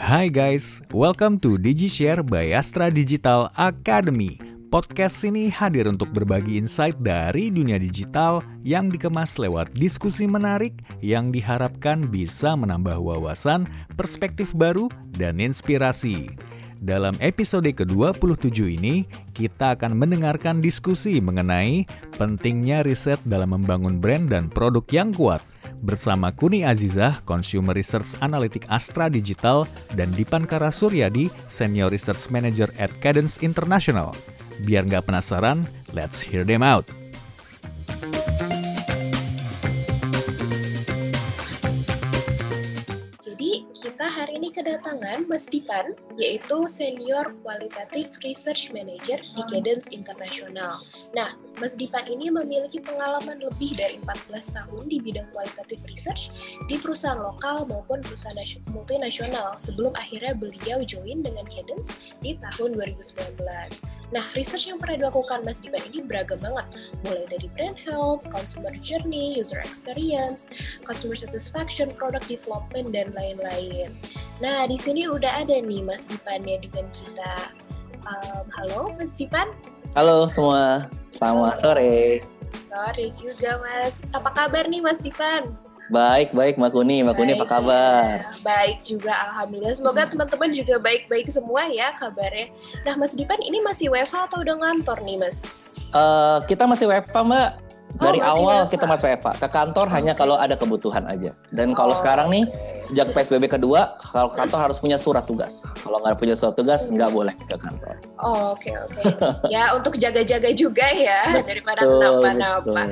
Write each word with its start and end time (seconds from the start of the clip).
Hai 0.00 0.32
guys, 0.32 0.80
welcome 0.96 1.36
to 1.44 1.60
DigiShare 1.60 2.24
by 2.24 2.56
Astra 2.56 2.88
Digital 2.88 3.52
Academy. 3.52 4.40
Podcast 4.72 5.20
ini 5.28 5.52
hadir 5.52 5.84
untuk 5.92 6.08
berbagi 6.16 6.56
insight 6.56 6.96
dari 7.04 7.52
dunia 7.52 7.76
digital 7.76 8.40
yang 8.64 8.88
dikemas 8.88 9.36
lewat 9.36 9.76
diskusi 9.76 10.24
menarik 10.24 10.72
yang 11.04 11.28
diharapkan 11.28 12.08
bisa 12.08 12.56
menambah 12.56 12.96
wawasan, 12.96 13.68
perspektif 14.00 14.56
baru, 14.56 14.88
dan 15.20 15.36
inspirasi. 15.36 16.32
Dalam 16.80 17.12
episode 17.20 17.68
ke-27 17.68 18.80
ini, 18.80 19.04
kita 19.36 19.76
akan 19.76 20.00
mendengarkan 20.00 20.64
diskusi 20.64 21.20
mengenai 21.20 21.84
pentingnya 22.16 22.88
riset 22.88 23.20
dalam 23.28 23.52
membangun 23.52 24.00
brand 24.00 24.32
dan 24.32 24.48
produk 24.48 24.88
yang 24.88 25.12
kuat 25.12 25.44
bersama 25.80 26.30
Kuni 26.30 26.62
Azizah, 26.62 27.24
Consumer 27.24 27.72
Research 27.72 28.14
Analytic 28.20 28.68
Astra 28.68 29.08
Digital, 29.08 29.64
dan 29.96 30.12
Dipan 30.12 30.44
Karasuryadi, 30.44 31.32
Senior 31.48 31.88
Research 31.88 32.28
Manager 32.28 32.68
at 32.76 32.92
Cadence 33.00 33.40
International. 33.40 34.12
Biar 34.62 34.84
nggak 34.84 35.08
penasaran, 35.08 35.64
let's 35.96 36.20
hear 36.20 36.44
them 36.44 36.60
out. 36.60 36.99
Hari 44.10 44.42
ini 44.42 44.50
kedatangan 44.50 45.30
Mas 45.30 45.46
Dipan, 45.46 45.94
yaitu 46.18 46.66
Senior 46.66 47.30
Qualitative 47.46 48.10
Research 48.26 48.74
Manager 48.74 49.22
di 49.22 49.42
Cadence 49.46 49.94
International. 49.94 50.82
Nah, 51.14 51.38
Mas 51.62 51.78
Dipan 51.78 52.10
ini 52.10 52.26
memiliki 52.26 52.82
pengalaman 52.82 53.38
lebih 53.38 53.78
dari 53.78 54.02
14 54.02 54.50
tahun 54.50 54.82
di 54.90 54.98
bidang 54.98 55.30
qualitative 55.30 55.86
research 55.86 56.34
di 56.66 56.76
perusahaan 56.82 57.22
lokal 57.22 57.70
maupun 57.70 58.02
perusahaan 58.02 58.34
multinasional 58.74 59.54
sebelum 59.62 59.94
akhirnya 59.94 60.34
beliau 60.34 60.82
join 60.82 61.22
dengan 61.22 61.46
Cadence 61.46 61.94
di 62.18 62.34
tahun 62.34 62.74
2019. 62.74 63.38
Nah, 64.10 64.26
research 64.34 64.66
yang 64.66 64.78
pernah 64.82 65.06
dilakukan 65.06 65.46
Mas 65.46 65.62
Dipan 65.62 65.86
ini 65.86 66.02
beragam 66.02 66.42
banget, 66.42 66.66
mulai 67.06 67.30
dari 67.30 67.46
brand 67.54 67.78
health, 67.78 68.26
consumer 68.26 68.74
journey, 68.82 69.38
user 69.38 69.62
experience, 69.62 70.50
customer 70.82 71.14
satisfaction, 71.14 71.86
product 71.94 72.26
development, 72.26 72.90
dan 72.90 73.14
lain-lain. 73.14 73.94
Nah, 74.38 74.64
di 74.64 74.76
sini 74.76 75.04
udah 75.04 75.44
ada 75.44 75.56
nih 75.60 75.84
Mas 75.84 76.08
Dipan 76.08 76.40
ya 76.42 76.56
dengan 76.56 76.88
kita. 76.90 77.32
Um, 78.08 78.44
halo 78.56 78.80
Mas 78.96 79.14
Dipan. 79.14 79.52
Halo 79.92 80.24
semua, 80.24 80.88
selamat 81.12 81.60
sore. 81.60 82.24
Sore 82.56 83.06
juga 83.12 83.60
Mas. 83.60 84.00
Apa 84.10 84.30
kabar 84.32 84.64
nih 84.64 84.80
Mas 84.80 85.04
Dipan? 85.04 85.52
Baik, 85.90 86.30
baik 86.30 86.54
Mbak 86.54 86.70
Kuni. 86.70 87.02
Mbak 87.02 87.18
Kuni 87.18 87.34
apa 87.34 87.46
kabar? 87.50 88.22
Ya. 88.22 88.30
Baik 88.46 88.86
juga, 88.86 89.10
Alhamdulillah. 89.26 89.74
Semoga 89.74 90.06
Hmm. 90.06 90.10
teman-teman 90.14 90.50
juga 90.54 90.78
baik-baik 90.78 91.26
semua 91.26 91.66
ya 91.66 91.90
kabarnya. 91.98 92.46
Nah 92.86 92.94
Mas 92.94 93.18
Dipan 93.18 93.42
ini 93.42 93.58
masih 93.58 93.90
WFH 93.90 94.30
atau 94.30 94.38
udah 94.38 94.54
ngantor 94.54 95.02
nih 95.02 95.18
Mas? 95.18 95.42
Eh, 95.90 96.38
kita 96.46 96.64
masih 96.64 96.86
WFH 96.86 97.10
Mbak. 97.12 97.50
Oh, 97.90 98.06
Dari 98.06 98.18
masih 98.18 98.30
awal 98.38 98.58
WFH. 98.60 98.70
kita 98.70 98.84
masih 98.86 99.04
WFH. 99.08 99.28
Ke 99.36 99.48
kantor 99.50 99.86
hanya 99.90 100.12
Oke. 100.14 100.20
kalau 100.20 100.36
ada 100.36 100.54
kebutuhan 100.54 101.04
aja. 101.04 101.30
Dan 101.50 101.74
kalau 101.74 101.90
Oh, 101.90 101.98
sekarang 101.98 102.30
nih, 102.30 102.46
sejak 102.86 103.10
PSBB 103.10 103.50
kedua, 103.50 103.98
kalau 104.00 104.30
kantor 104.30 104.70
harus 104.70 104.78
punya 104.78 104.94
surat 104.94 105.26
tugas. 105.26 105.66
Kalau 105.76 105.98
nggak 105.98 106.14
punya 106.16 106.32
surat 106.32 106.54
tugas, 106.54 106.86
nggak 106.86 107.10
boleh 107.10 107.34
ke 107.40 107.56
kantor. 107.56 107.94
Oh, 108.16 108.54
Oke 108.54 108.70
oke. 108.72 109.02
ya 109.48 109.74
untuk 109.74 109.98
jaga-jaga 109.98 110.54
juga 110.54 110.86
ya 110.86 111.34
daripada 111.50 111.82
Betul, 111.82 111.98
kenapa-napa. 112.22 112.82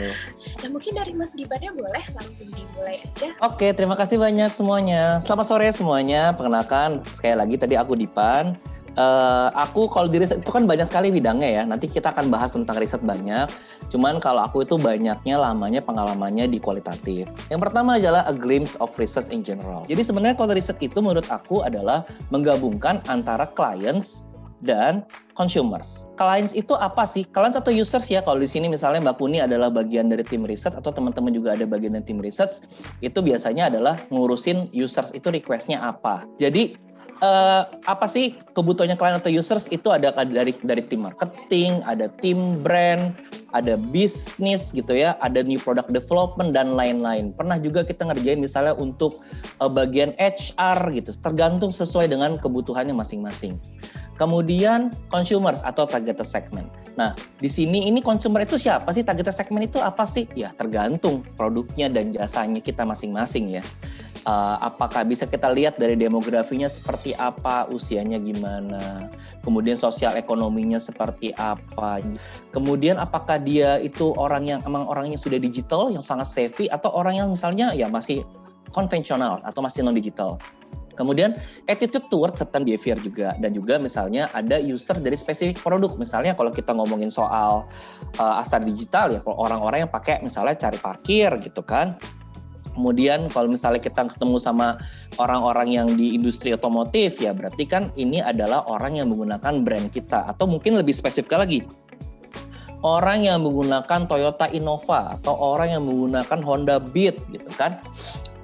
Nah 0.58 0.68
mungkin 0.68 0.92
dari 0.92 1.12
Mas 1.14 1.32
Dipannya 1.32 1.70
boleh 1.70 2.04
langsung 2.12 2.50
dimulai 2.50 2.98
aja. 2.98 3.30
Oke, 3.40 3.70
terima 3.72 3.94
kasih 3.94 4.18
banyak 4.18 4.50
semuanya. 4.50 5.22
Selamat 5.22 5.46
sore 5.46 5.70
semuanya. 5.70 6.34
Perkenalkan, 6.34 7.06
sekali 7.14 7.38
lagi 7.38 7.54
tadi 7.54 7.78
aku 7.78 7.94
Dipan. 7.94 8.58
Eh, 8.98 9.48
aku 9.54 9.86
kalau 9.86 10.10
di 10.10 10.18
riset 10.18 10.42
itu 10.42 10.50
kan 10.50 10.66
banyak 10.66 10.90
sekali 10.90 11.14
bidangnya 11.14 11.62
ya. 11.62 11.62
Nanti 11.62 11.86
kita 11.86 12.10
akan 12.10 12.34
bahas 12.34 12.50
tentang 12.50 12.82
riset 12.82 12.98
banyak. 12.98 13.46
Cuman 13.94 14.18
kalau 14.18 14.42
aku 14.42 14.66
itu 14.66 14.74
banyaknya 14.74 15.38
lamanya 15.38 15.78
pengalamannya 15.78 16.50
di 16.50 16.58
kualitatif. 16.58 17.30
Yang 17.46 17.60
pertama 17.62 18.02
adalah 18.02 18.26
a 18.26 18.34
glimpse 18.34 18.74
of 18.82 18.90
research 18.98 19.30
in 19.30 19.46
general. 19.46 19.86
Jadi 19.86 20.02
sebenarnya 20.02 20.34
kalau 20.34 20.50
riset 20.50 20.82
itu 20.82 20.98
menurut 20.98 21.30
aku 21.30 21.62
adalah 21.62 22.02
menggabungkan 22.34 22.98
antara 23.06 23.46
clients 23.54 24.26
dan 24.66 25.06
consumers. 25.38 26.02
Clients 26.18 26.50
itu 26.50 26.74
apa 26.74 27.06
sih? 27.06 27.22
Clients 27.30 27.54
atau 27.54 27.70
users 27.70 28.10
ya? 28.10 28.18
Kalau 28.18 28.42
di 28.42 28.50
sini 28.50 28.66
misalnya 28.66 28.98
Mbak 28.98 29.22
Kuni 29.22 29.38
adalah 29.38 29.70
bagian 29.70 30.10
dari 30.10 30.26
tim 30.26 30.42
riset 30.42 30.74
atau 30.74 30.90
teman-teman 30.90 31.30
juga 31.30 31.54
ada 31.54 31.62
bagian 31.62 31.94
dari 31.94 32.02
tim 32.02 32.18
riset, 32.18 32.66
itu 32.98 33.22
biasanya 33.22 33.70
adalah 33.70 33.94
ngurusin 34.10 34.74
users 34.74 35.14
itu 35.14 35.30
requestnya 35.30 35.78
apa. 35.78 36.26
Jadi 36.42 36.87
eh, 37.22 37.62
apa 37.86 38.06
sih 38.06 38.34
kebutuhannya 38.54 38.98
klien 38.98 39.18
atau 39.18 39.30
users 39.30 39.66
itu 39.70 39.90
ada 39.90 40.14
dari 40.14 40.54
dari 40.62 40.82
tim 40.86 41.06
marketing, 41.06 41.82
ada 41.86 42.10
tim 42.22 42.62
brand, 42.62 43.14
ada 43.54 43.78
bisnis 43.78 44.70
gitu 44.74 44.94
ya, 44.94 45.14
ada 45.22 45.42
new 45.42 45.58
product 45.58 45.90
development 45.90 46.54
dan 46.54 46.74
lain-lain. 46.74 47.34
Pernah 47.34 47.58
juga 47.58 47.82
kita 47.86 48.08
ngerjain 48.08 48.40
misalnya 48.42 48.74
untuk 48.78 49.22
eh, 49.62 49.70
bagian 49.70 50.14
HR 50.18 50.94
gitu, 50.94 51.14
tergantung 51.22 51.70
sesuai 51.74 52.10
dengan 52.10 52.38
kebutuhannya 52.38 52.94
masing-masing. 52.94 53.58
Kemudian 54.18 54.90
consumers 55.14 55.62
atau 55.62 55.86
targeted 55.86 56.26
segment. 56.26 56.66
Nah, 56.98 57.14
di 57.38 57.46
sini 57.46 57.86
ini 57.86 58.02
consumer 58.02 58.42
itu 58.42 58.58
siapa 58.58 58.90
sih? 58.90 59.06
Targeted 59.06 59.30
segment 59.30 59.70
itu 59.70 59.78
apa 59.78 60.02
sih? 60.10 60.26
Ya, 60.34 60.50
tergantung 60.58 61.22
produknya 61.38 61.86
dan 61.86 62.10
jasanya 62.10 62.58
kita 62.58 62.82
masing-masing 62.82 63.46
ya. 63.46 63.62
Uh, 64.28 64.60
apakah 64.60 65.08
bisa 65.08 65.24
kita 65.24 65.48
lihat 65.48 65.80
dari 65.80 65.96
demografinya 65.96 66.68
seperti 66.68 67.16
apa, 67.16 67.64
usianya 67.72 68.20
gimana, 68.20 69.08
kemudian 69.40 69.72
sosial 69.72 70.20
ekonominya 70.20 70.76
seperti 70.76 71.32
apa, 71.40 72.04
kemudian 72.52 73.00
apakah 73.00 73.40
dia 73.40 73.80
itu 73.80 74.12
orang 74.20 74.44
yang 74.44 74.60
emang 74.68 74.84
orangnya 74.84 75.16
sudah 75.16 75.40
digital, 75.40 75.88
yang 75.88 76.04
sangat 76.04 76.28
savvy, 76.28 76.68
atau 76.68 76.92
orang 76.92 77.24
yang 77.24 77.32
misalnya 77.32 77.72
ya 77.72 77.88
masih 77.88 78.20
konvensional 78.68 79.40
atau 79.48 79.64
masih 79.64 79.80
non 79.80 79.96
digital. 79.96 80.36
Kemudian 80.98 81.38
attitude 81.70 82.10
towards 82.10 82.42
certain 82.42 82.66
behavior 82.66 82.98
juga 82.98 83.30
dan 83.38 83.54
juga 83.54 83.78
misalnya 83.78 84.26
ada 84.34 84.58
user 84.58 84.98
dari 84.98 85.14
spesifik 85.14 85.62
produk. 85.62 85.94
Misalnya 85.94 86.34
kalau 86.34 86.50
kita 86.50 86.74
ngomongin 86.74 87.06
soal 87.06 87.70
uh, 88.18 88.58
Digital 88.66 89.14
ya 89.14 89.20
orang-orang 89.24 89.86
yang 89.86 89.92
pakai 89.94 90.18
misalnya 90.26 90.58
cari 90.58 90.74
parkir 90.76 91.30
gitu 91.38 91.62
kan. 91.62 91.94
Kemudian 92.78 93.26
kalau 93.34 93.50
misalnya 93.50 93.82
kita 93.82 94.06
ketemu 94.06 94.38
sama 94.38 94.78
orang-orang 95.18 95.74
yang 95.74 95.88
di 95.98 96.14
industri 96.14 96.54
otomotif 96.54 97.18
ya 97.18 97.34
berarti 97.34 97.66
kan 97.66 97.90
ini 97.98 98.22
adalah 98.22 98.62
orang 98.70 99.02
yang 99.02 99.10
menggunakan 99.10 99.66
brand 99.66 99.90
kita 99.90 100.30
atau 100.30 100.46
mungkin 100.46 100.78
lebih 100.78 100.94
spesifik 100.94 101.34
lagi 101.42 101.66
orang 102.86 103.26
yang 103.26 103.42
menggunakan 103.42 104.06
Toyota 104.06 104.46
Innova 104.54 105.18
atau 105.18 105.34
orang 105.34 105.74
yang 105.74 105.82
menggunakan 105.86 106.38
Honda 106.42 106.78
Beat 106.78 107.18
gitu 107.34 107.50
kan. 107.58 107.82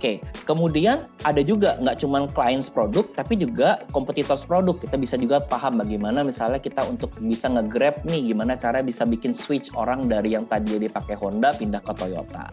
Oke, 0.05 0.21
kemudian 0.45 1.01
ada 1.25 1.41
juga 1.41 1.81
nggak 1.81 2.05
cuma 2.05 2.29
clients 2.29 2.69
produk, 2.69 3.09
tapi 3.17 3.41
juga 3.41 3.81
competitors 3.89 4.45
produk. 4.45 4.77
Kita 4.77 5.01
bisa 5.01 5.17
juga 5.17 5.41
paham 5.41 5.81
bagaimana 5.81 6.21
misalnya 6.21 6.61
kita 6.61 6.85
untuk 6.85 7.09
bisa 7.25 7.49
nge-grab 7.49 8.05
nih, 8.05 8.35
gimana 8.35 8.53
cara 8.53 8.85
bisa 8.85 9.09
bikin 9.09 9.33
switch 9.33 9.73
orang 9.73 10.05
dari 10.05 10.37
yang 10.37 10.45
tadi 10.45 10.77
dia 10.77 10.93
pakai 10.93 11.17
Honda 11.17 11.57
pindah 11.57 11.81
ke 11.81 11.93
Toyota. 11.97 12.53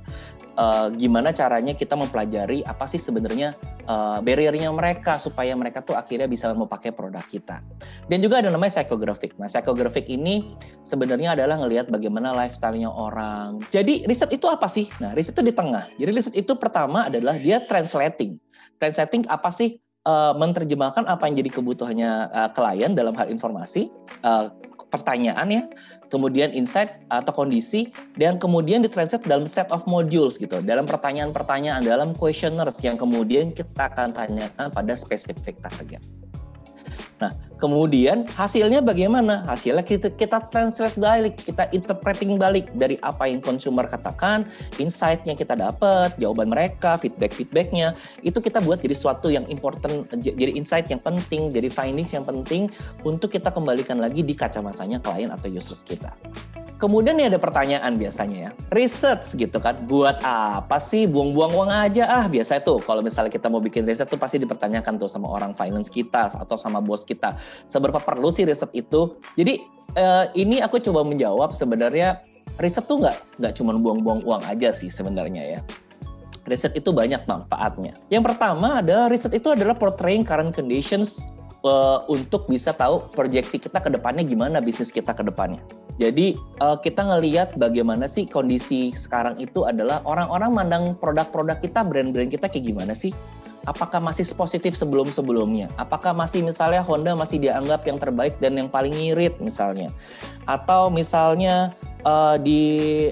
Uh, 0.60 0.92
gimana 1.00 1.32
caranya 1.32 1.72
kita 1.72 1.96
mempelajari 1.96 2.60
apa 2.68 2.84
sih 2.84 3.00
sebenarnya 3.00 3.56
uh, 3.88 4.20
barriernya 4.20 4.68
mereka 4.76 5.16
supaya 5.16 5.56
mereka 5.56 5.80
tuh 5.80 5.96
akhirnya 5.96 6.28
bisa 6.28 6.52
mau 6.52 6.68
pakai 6.68 6.92
produk 6.92 7.24
kita. 7.24 7.64
Dan 8.12 8.20
juga 8.20 8.44
ada 8.44 8.52
namanya 8.52 8.76
psychographic. 8.76 9.32
Nah, 9.40 9.48
psychographic 9.48 10.12
ini 10.12 10.52
sebenarnya 10.84 11.40
adalah 11.40 11.56
ngelihat 11.64 11.88
bagaimana 11.88 12.36
lifestyle-nya 12.36 12.92
orang. 12.92 13.64
Jadi 13.72 14.04
riset 14.12 14.36
itu 14.36 14.52
apa 14.52 14.68
sih? 14.68 14.92
Nah, 15.00 15.16
riset 15.16 15.40
itu 15.40 15.48
di 15.48 15.54
tengah. 15.56 15.88
Jadi 15.96 16.12
riset 16.12 16.36
itu 16.36 16.52
pertama 16.60 17.08
adalah 17.08 17.40
dia 17.40 17.64
translating. 17.64 18.36
Translating 18.76 19.24
apa 19.32 19.56
sih? 19.56 19.80
Uh, 20.02 20.34
menerjemahkan 20.34 21.06
apa 21.06 21.30
yang 21.30 21.46
jadi 21.46 21.62
kebutuhannya 21.62 22.34
uh, 22.34 22.50
klien 22.58 22.97
dalam 22.97 23.14
hal 23.14 23.30
informasi, 23.30 23.86
uh, 24.26 24.50
pertanyaan 24.91 25.47
ya, 25.47 25.64
kemudian 26.11 26.52
insight 26.52 26.99
atau 27.09 27.32
kondisi, 27.32 27.90
dan 28.20 28.35
kemudian 28.38 28.84
ditranslate 28.84 29.23
dalam 29.23 29.47
set 29.47 29.72
of 29.72 29.82
modules 29.88 30.35
gitu, 30.35 30.59
dalam 30.61 30.84
pertanyaan-pertanyaan, 30.84 31.82
dalam 31.88 32.11
questionnaires 32.14 32.78
yang 32.84 32.99
kemudian 32.99 33.55
kita 33.55 33.88
akan 33.90 34.11
tanyakan 34.11 34.67
pada 34.70 34.93
spesifik 34.93 35.55
target. 35.64 36.03
Nah, 37.23 37.32
kemudian 37.61 38.25
hasilnya 38.25 38.81
bagaimana? 38.81 39.46
Hasilnya 39.46 39.85
kita 39.85 40.09
kita 40.17 40.49
translate 40.49 40.97
balik, 40.97 41.37
kita 41.37 41.69
interpreting 41.69 42.41
balik 42.41 42.73
dari 42.73 42.97
apa 43.05 43.29
yang 43.29 43.37
consumer 43.37 43.85
katakan, 43.85 44.41
insight-nya 44.81 45.37
kita 45.37 45.53
dapat, 45.53 46.17
jawaban 46.17 46.49
mereka, 46.49 46.97
feedback-feedbacknya, 46.97 47.93
itu 48.25 48.41
kita 48.41 48.58
buat 48.66 48.81
jadi 48.81 48.97
suatu 48.97 49.29
yang 49.29 49.46
important, 49.53 50.09
jadi 50.17 50.58
insight 50.58 50.90
yang 50.90 50.99
penting, 51.05 51.53
jadi 51.53 51.69
findings 51.69 52.17
yang 52.17 52.25
penting 52.25 52.73
untuk 53.05 53.29
kita 53.29 53.53
kembalikan 53.53 54.02
lagi 54.02 54.25
di 54.25 54.34
kacamatanya 54.34 54.97
klien 54.97 55.29
atau 55.29 55.46
users 55.46 55.85
kita. 55.85 56.09
Kemudian 56.81 57.13
nih 57.13 57.29
ada 57.29 57.37
pertanyaan 57.37 57.93
biasanya 57.93 58.49
ya, 58.49 58.52
research 58.73 59.37
gitu 59.37 59.61
kan, 59.61 59.85
buat 59.85 60.17
apa 60.25 60.81
sih 60.81 61.05
buang-buang 61.05 61.53
uang 61.53 61.69
aja 61.69 62.09
ah 62.09 62.25
biasa 62.25 62.58
itu 62.58 62.81
kalau 62.81 63.05
misalnya 63.05 63.29
kita 63.29 63.53
mau 63.53 63.61
bikin 63.61 63.85
riset 63.85 64.09
tuh 64.09 64.17
pasti 64.17 64.41
dipertanyakan 64.41 64.97
tuh 64.97 65.05
sama 65.05 65.29
orang 65.29 65.53
finance 65.53 65.93
kita 65.93 66.34
atau 66.34 66.58
sama 66.58 66.81
bos 66.81 67.05
kita, 67.05 67.37
seberapa 67.68 68.00
perlu 68.02 68.30
sih 68.30 68.46
riset 68.48 68.70
itu? 68.74 69.16
Jadi 69.40 69.62
eh, 69.96 70.26
ini 70.36 70.59
aku 70.59 70.80
coba 70.80 71.03
menjawab 71.03 71.52
sebenarnya 71.56 72.22
riset 72.59 72.86
tuh 72.86 73.02
nggak 73.02 73.42
nggak 73.42 73.53
cuma 73.58 73.78
buang-buang 73.78 74.22
uang 74.28 74.44
aja 74.48 74.76
sih 74.76 74.92
sebenarnya 74.92 75.58
ya. 75.58 75.62
Riset 76.50 76.74
itu 76.74 76.90
banyak 76.90 77.22
manfaatnya. 77.30 77.94
Yang 78.09 78.34
pertama 78.34 78.82
adalah 78.82 79.14
riset 79.14 79.32
itu 79.38 79.53
adalah 79.53 79.78
portraying 79.78 80.26
current 80.26 80.52
conditions 80.58 81.22
uh, 81.66 82.03
untuk 82.09 82.50
bisa 82.50 82.74
tahu 82.74 83.06
proyeksi 83.14 83.62
kita 83.62 83.78
ke 83.82 83.90
depannya 83.94 84.26
gimana 84.26 84.58
bisnis 84.62 84.90
kita 84.90 85.14
ke 85.14 85.22
depannya. 85.22 85.62
Jadi 86.02 86.34
uh, 86.64 86.78
kita 86.82 87.06
ngelihat 87.06 87.54
bagaimana 87.62 88.09
sih 88.09 88.26
kondisi 88.26 88.90
sekarang 88.97 89.38
itu 89.38 89.70
adalah 89.70 90.02
orang-orang 90.06 90.52
mandang 90.52 90.84
produk-produk 90.97 91.62
kita, 91.62 91.86
brand-brand 91.86 92.34
kita 92.34 92.50
kayak 92.50 92.66
gimana 92.74 92.94
sih? 92.97 93.14
Apakah 93.69 94.02
masih 94.02 94.25
positif 94.34 94.73
sebelum-sebelumnya? 94.73 95.69
Apakah 95.78 96.17
masih 96.17 96.41
misalnya 96.41 96.81
Honda 96.81 97.13
masih 97.13 97.37
dianggap 97.37 97.85
yang 97.85 98.02
terbaik 98.02 98.37
dan 98.41 98.58
yang 98.58 98.69
paling 98.69 98.93
ngirit 98.93 99.37
misalnya? 99.37 99.93
Atau 100.49 100.90
misalnya 100.90 101.69
uh, 102.05 102.37
di 102.41 102.63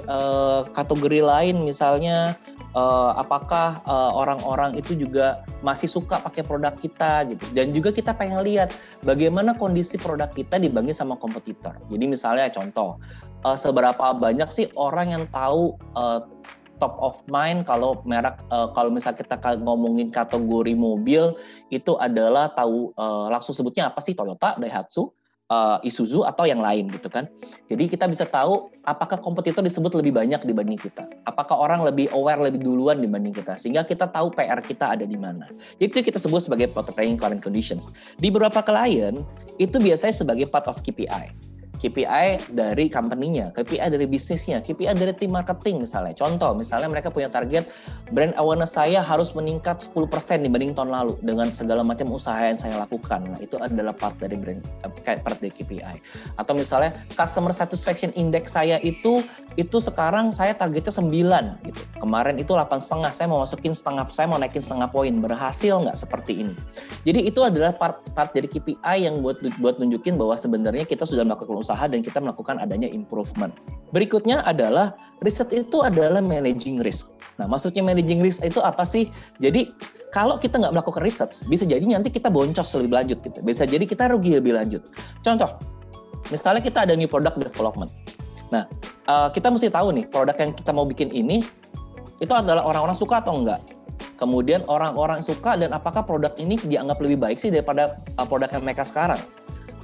uh, 0.09 0.65
kategori 0.73 1.21
lain 1.21 1.61
misalnya 1.61 2.33
uh, 2.73 3.17
apakah 3.17 3.81
uh, 3.85 4.11
orang-orang 4.13 4.77
itu 4.77 4.97
juga 4.97 5.45
masih 5.65 5.89
suka 5.89 6.21
pakai 6.21 6.45
produk 6.45 6.73
kita 6.77 7.29
gitu 7.29 7.45
dan 7.53 7.71
juga 7.73 7.89
kita 7.93 8.13
pengen 8.13 8.41
lihat 8.45 8.73
bagaimana 9.05 9.55
kondisi 9.57 9.97
produk 9.97 10.29
kita 10.29 10.61
dibanding 10.61 10.95
sama 10.95 11.17
kompetitor 11.17 11.77
jadi 11.89 12.05
misalnya 12.05 12.49
contoh 12.53 12.97
uh, 13.45 13.57
seberapa 13.57 14.13
banyak 14.15 14.49
sih 14.53 14.67
orang 14.77 15.13
yang 15.13 15.23
tahu 15.29 15.75
uh, 15.97 16.23
top 16.79 16.95
of 17.03 17.19
mind 17.27 17.67
kalau 17.67 17.99
merek 18.07 18.39
uh, 18.49 18.71
kalau 18.73 18.89
misal 18.89 19.13
kita 19.13 19.35
ngomongin 19.59 20.09
kategori 20.09 20.73
mobil 20.73 21.35
itu 21.69 21.93
adalah 21.99 22.49
tahu 22.55 22.95
uh, 22.95 23.27
langsung 23.29 23.53
sebutnya 23.53 23.91
apa 23.91 23.99
sih 23.99 24.15
Toyota, 24.15 24.55
Daihatsu, 24.57 25.11
uh, 25.51 25.77
Isuzu 25.83 26.23
atau 26.23 26.47
yang 26.47 26.63
lain 26.63 26.87
gitu 26.89 27.11
kan. 27.11 27.27
Jadi 27.67 27.91
kita 27.91 28.07
bisa 28.07 28.23
tahu 28.25 28.71
apakah 28.87 29.19
kompetitor 29.19 29.65
disebut 29.65 29.91
lebih 29.99 30.15
banyak 30.15 30.39
dibanding 30.45 30.79
kita. 30.79 31.05
Apakah 31.27 31.59
orang 31.59 31.83
lebih 31.83 32.07
aware 32.15 32.39
lebih 32.39 32.63
duluan 32.63 33.03
dibanding 33.03 33.35
kita 33.35 33.57
sehingga 33.59 33.83
kita 33.83 34.07
tahu 34.09 34.31
PR 34.33 34.61
kita 34.63 34.95
ada 34.95 35.05
di 35.05 35.17
mana. 35.19 35.49
Itu 35.81 35.99
kita 35.99 36.21
sebut 36.21 36.47
sebagai 36.47 36.71
portraying 36.71 37.19
current 37.19 37.43
conditions. 37.43 37.91
Di 38.21 38.31
beberapa 38.31 38.63
klien 38.63 39.19
itu 39.59 39.75
biasanya 39.75 40.15
sebagai 40.15 40.47
part 40.47 40.69
of 40.69 40.79
KPI. 40.79 41.58
KPI 41.79 42.51
dari 42.51 42.91
company-nya, 42.91 43.55
KPI 43.55 43.87
dari 43.87 44.03
bisnisnya, 44.03 44.59
KPI 44.59 44.91
dari 44.99 45.15
tim 45.15 45.31
marketing 45.31 45.87
misalnya. 45.87 46.11
Contoh, 46.11 46.51
misalnya 46.51 46.91
mereka 46.91 47.07
punya 47.07 47.31
target 47.31 47.71
brand 48.11 48.35
awareness 48.35 48.75
saya 48.75 48.99
harus 48.99 49.31
meningkat 49.31 49.87
10% 49.95 50.43
dibanding 50.43 50.75
tahun 50.75 50.91
lalu 50.91 51.15
dengan 51.23 51.47
segala 51.55 51.81
macam 51.81 52.11
usaha 52.11 52.35
yang 52.43 52.59
saya 52.59 52.83
lakukan. 52.83 53.31
Nah, 53.31 53.39
itu 53.39 53.55
adalah 53.55 53.95
part 53.95 54.19
dari 54.19 54.35
brand 54.35 54.59
eh, 54.83 55.17
part 55.23 55.39
dari 55.39 55.55
KPI. 55.55 55.95
Atau 56.35 56.53
misalnya 56.59 56.91
customer 57.15 57.55
satisfaction 57.55 58.11
index 58.19 58.51
saya 58.51 58.75
itu 58.83 59.23
itu 59.55 59.77
sekarang 59.79 60.35
saya 60.35 60.51
targetnya 60.59 60.91
9 60.91 61.63
gitu. 61.63 61.81
Kemarin 62.03 62.35
itu 62.35 62.51
8 62.51 62.83
setengah, 62.83 63.11
saya 63.15 63.27
mau 63.31 63.39
masukin 63.47 63.71
setengah, 63.71 64.03
saya 64.11 64.27
mau 64.27 64.35
naikin 64.35 64.59
setengah 64.59 64.91
poin. 64.91 65.15
Berhasil 65.23 65.79
nggak 65.79 65.95
seperti 65.95 66.43
ini? 66.43 66.53
Jadi 67.07 67.31
itu 67.31 67.39
adalah 67.39 67.71
part 67.71 68.03
part 68.11 68.35
dari 68.35 68.51
KPI 68.51 69.07
yang 69.07 69.23
buat 69.23 69.39
buat 69.63 69.79
nunjukin 69.79 70.19
bahwa 70.19 70.35
sebenarnya 70.35 70.83
kita 70.83 71.07
sudah 71.07 71.23
melakukan 71.23 71.69
usaha 71.69 71.86
dan 71.86 72.01
kita 72.01 72.18
melakukan 72.18 72.57
adanya 72.57 72.89
improvement. 72.89 73.54
Berikutnya 73.94 74.42
adalah 74.42 74.98
riset 75.21 75.54
itu 75.54 75.86
adalah 75.86 76.18
managing 76.18 76.81
risk. 76.81 77.06
Nah, 77.38 77.45
maksudnya 77.45 77.86
managing 77.86 78.25
risk 78.25 78.42
itu 78.42 78.57
apa 78.57 78.81
sih? 78.81 79.13
Jadi 79.38 79.69
kalau 80.10 80.42
kita 80.42 80.57
nggak 80.57 80.74
melakukan 80.74 81.06
riset, 81.06 81.30
bisa 81.45 81.69
jadi 81.69 81.86
nanti 81.86 82.10
kita 82.10 82.33
boncos 82.33 82.74
lebih 82.74 82.98
lanjut 82.98 83.21
gitu. 83.21 83.38
Bisa 83.45 83.69
jadi 83.69 83.86
kita 83.86 84.10
rugi 84.10 84.42
lebih 84.42 84.57
lanjut. 84.57 84.81
Contoh, 85.21 85.62
misalnya 86.33 86.66
kita 86.66 86.89
ada 86.89 86.98
new 86.98 87.06
product 87.06 87.38
development. 87.38 87.94
Nah, 88.50 88.66
uh, 89.06 89.30
kita 89.30 89.54
mesti 89.54 89.69
tahu 89.69 89.94
nih 89.94 90.10
produk 90.10 90.33
yang 90.42 90.57
kita 90.57 90.74
mau 90.74 90.89
bikin 90.89 91.13
ini 91.13 91.45
itu 92.18 92.33
adalah 92.33 92.66
orang-orang 92.66 92.98
suka 92.98 93.21
atau 93.21 93.38
enggak. 93.38 93.62
Kemudian 94.18 94.66
orang-orang 94.68 95.21
suka 95.24 95.56
dan 95.56 95.71
apakah 95.71 96.04
produk 96.04 96.33
ini 96.36 96.57
dianggap 96.60 97.00
lebih 97.00 97.21
baik 97.21 97.38
sih 97.38 97.54
daripada 97.54 98.01
uh, 98.18 98.25
produk 98.25 98.50
yang 98.50 98.66
mereka 98.66 98.81
sekarang 98.81 99.21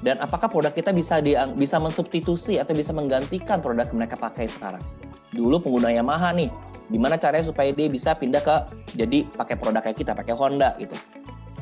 dan 0.04 0.20
apakah 0.20 0.52
produk 0.52 0.74
kita 0.76 0.92
bisa 0.92 1.24
di, 1.24 1.38
bisa 1.56 1.80
mensubstitusi 1.80 2.60
atau 2.60 2.76
bisa 2.76 2.92
menggantikan 2.92 3.64
produk 3.64 3.88
yang 3.88 4.04
mereka 4.04 4.20
pakai 4.20 4.50
sekarang. 4.52 4.84
Dulu 5.32 5.64
pengguna 5.64 5.92
Yamaha 5.92 6.36
nih, 6.36 6.52
gimana 6.92 7.16
caranya 7.16 7.48
supaya 7.48 7.72
dia 7.72 7.88
bisa 7.88 8.16
pindah 8.16 8.44
ke 8.44 8.56
jadi 9.00 9.24
pakai 9.36 9.56
produk 9.56 9.82
kayak 9.84 9.98
kita, 10.00 10.12
pakai 10.12 10.36
Honda 10.36 10.76
gitu. 10.82 10.96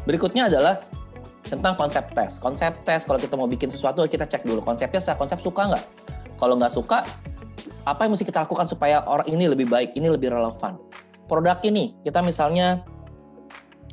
Berikutnya 0.09 0.49
adalah 0.49 0.81
tentang 1.47 1.77
konsep 1.77 2.09
tes. 2.17 2.41
Konsep 2.41 2.73
tes 2.87 3.05
kalau 3.05 3.21
kita 3.21 3.37
mau 3.37 3.45
bikin 3.45 3.69
sesuatu 3.69 4.01
kita 4.09 4.25
cek 4.25 4.47
dulu 4.47 4.65
konsepnya 4.65 4.99
saya 4.99 5.15
konsep 5.19 5.37
suka 5.43 5.75
nggak. 5.75 5.83
Kalau 6.41 6.57
nggak 6.57 6.73
suka, 6.73 7.05
apa 7.85 7.99
yang 8.07 8.11
mesti 8.17 8.25
kita 8.27 8.43
lakukan 8.43 8.67
supaya 8.67 9.05
orang 9.05 9.27
ini 9.29 9.45
lebih 9.47 9.69
baik, 9.69 9.93
ini 9.93 10.09
lebih 10.09 10.33
relevan. 10.33 10.75
Produk 11.29 11.61
ini 11.63 11.95
kita 12.03 12.19
misalnya 12.19 12.83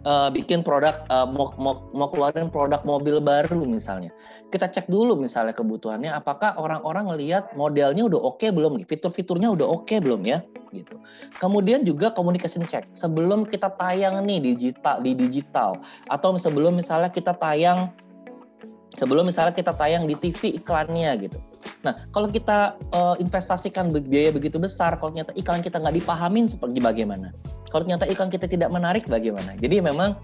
uh, 0.04 0.28
bikin 0.32 0.64
produk 0.64 1.04
uh, 1.12 1.28
mau, 1.28 1.52
mau 1.60 1.88
mau 1.92 2.08
keluarin 2.08 2.48
produk 2.48 2.80
mobil 2.84 3.20
baru 3.20 3.64
misalnya. 3.64 4.12
Kita 4.48 4.68
cek 4.70 4.88
dulu 4.88 5.16
misalnya 5.16 5.52
kebutuhannya 5.52 6.10
apakah 6.10 6.56
orang-orang 6.56 7.12
ngelihat 7.12 7.52
modelnya 7.54 8.06
udah 8.06 8.20
oke 8.20 8.40
okay 8.40 8.50
belum 8.52 8.80
nih? 8.80 8.86
Fitur-fiturnya 8.88 9.52
udah 9.52 9.66
oke 9.66 9.88
okay 9.88 9.98
belum 10.00 10.24
ya? 10.24 10.42
Gitu. 10.70 10.94
Kemudian 11.42 11.82
juga 11.82 12.14
communication 12.14 12.64
check. 12.66 12.86
Sebelum 12.94 13.46
kita 13.46 13.74
tayang 13.76 14.22
nih 14.24 14.54
digital 14.54 15.02
di 15.02 15.12
digital 15.16 15.80
atau 16.08 16.36
sebelum 16.38 16.78
misalnya 16.78 17.10
kita 17.10 17.34
tayang 17.36 17.90
sebelum 18.98 19.28
misalnya 19.28 19.54
kita 19.54 19.70
tayang 19.76 20.04
di 20.06 20.18
TV 20.18 20.58
iklannya 20.58 21.30
gitu. 21.30 21.38
Nah, 21.80 21.96
kalau 22.12 22.28
kita 22.28 22.76
uh, 22.92 23.16
investasikan 23.16 23.88
biaya 23.92 24.32
begitu 24.32 24.60
besar, 24.60 24.96
kalau 25.00 25.12
ternyata 25.12 25.32
iklan 25.36 25.64
kita 25.64 25.80
nggak 25.80 25.96
dipahamin 26.02 26.48
seperti 26.48 26.80
bagaimana? 26.82 27.32
Kalau 27.70 27.86
ternyata 27.86 28.04
iklan 28.10 28.28
kita 28.28 28.50
tidak 28.50 28.68
menarik 28.74 29.06
bagaimana? 29.06 29.54
Jadi 29.56 29.78
memang 29.78 30.18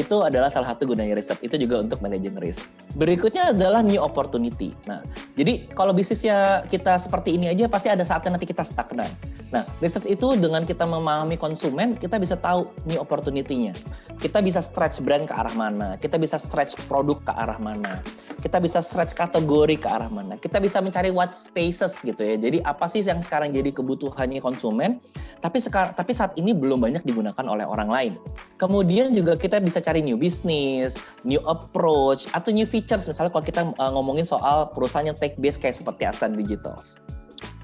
itu 0.00 0.24
adalah 0.24 0.48
salah 0.48 0.72
satu 0.72 0.88
gunanya 0.88 1.12
riset. 1.12 1.36
Itu 1.44 1.60
juga 1.60 1.84
untuk 1.84 2.00
manajemen 2.00 2.40
risk. 2.40 2.64
Berikutnya 2.96 3.52
adalah 3.52 3.84
new 3.84 4.00
opportunity. 4.00 4.72
Nah, 4.88 5.04
jadi 5.36 5.68
kalau 5.76 5.92
bisnisnya 5.92 6.64
kita 6.72 6.96
seperti 6.96 7.36
ini 7.36 7.52
aja 7.52 7.68
pasti 7.68 7.92
ada 7.92 8.00
saatnya 8.00 8.40
nanti 8.40 8.48
kita 8.48 8.64
stagnan. 8.64 9.10
Nah, 9.52 9.68
riset 9.84 10.08
itu 10.08 10.32
dengan 10.40 10.64
kita 10.64 10.88
memahami 10.88 11.36
konsumen, 11.36 11.92
kita 11.92 12.16
bisa 12.16 12.40
tahu 12.40 12.72
new 12.88 12.96
opportunity-nya. 12.96 13.76
Kita 14.16 14.40
bisa 14.40 14.64
stretch 14.64 15.04
brand 15.04 15.28
ke 15.28 15.34
arah 15.34 15.52
mana, 15.52 16.00
kita 16.00 16.16
bisa 16.16 16.40
stretch 16.40 16.78
produk 16.88 17.20
ke 17.20 17.32
arah 17.36 17.58
mana, 17.60 18.00
kita 18.42 18.58
bisa 18.58 18.82
stretch 18.82 19.14
kategori 19.14 19.78
ke 19.78 19.86
arah 19.86 20.10
mana, 20.10 20.34
kita 20.34 20.58
bisa 20.58 20.82
mencari 20.82 21.14
what 21.14 21.38
spaces 21.38 21.94
gitu 22.02 22.18
ya. 22.18 22.34
Jadi 22.34 22.58
apa 22.66 22.90
sih 22.90 23.06
yang 23.06 23.22
sekarang 23.22 23.54
jadi 23.54 23.70
kebutuhannya 23.70 24.42
konsumen, 24.42 24.98
tapi 25.38 25.62
sekarang 25.62 25.94
tapi 25.94 26.10
saat 26.10 26.34
ini 26.34 26.50
belum 26.50 26.82
banyak 26.82 27.06
digunakan 27.06 27.46
oleh 27.46 27.62
orang 27.62 27.86
lain. 27.86 28.12
Kemudian 28.58 29.14
juga 29.14 29.38
kita 29.38 29.62
bisa 29.62 29.78
cari 29.78 30.02
new 30.02 30.18
business, 30.18 30.98
new 31.22 31.38
approach, 31.46 32.26
atau 32.34 32.50
new 32.50 32.66
features. 32.66 33.06
Misalnya 33.06 33.30
kalau 33.30 33.46
kita 33.46 33.62
uh, 33.78 33.90
ngomongin 33.94 34.26
soal 34.26 34.66
perusahaan 34.74 35.06
yang 35.06 35.16
tech 35.16 35.38
based 35.38 35.62
kayak 35.62 35.78
seperti 35.78 36.02
Astan 36.10 36.34
Digital. 36.34 36.74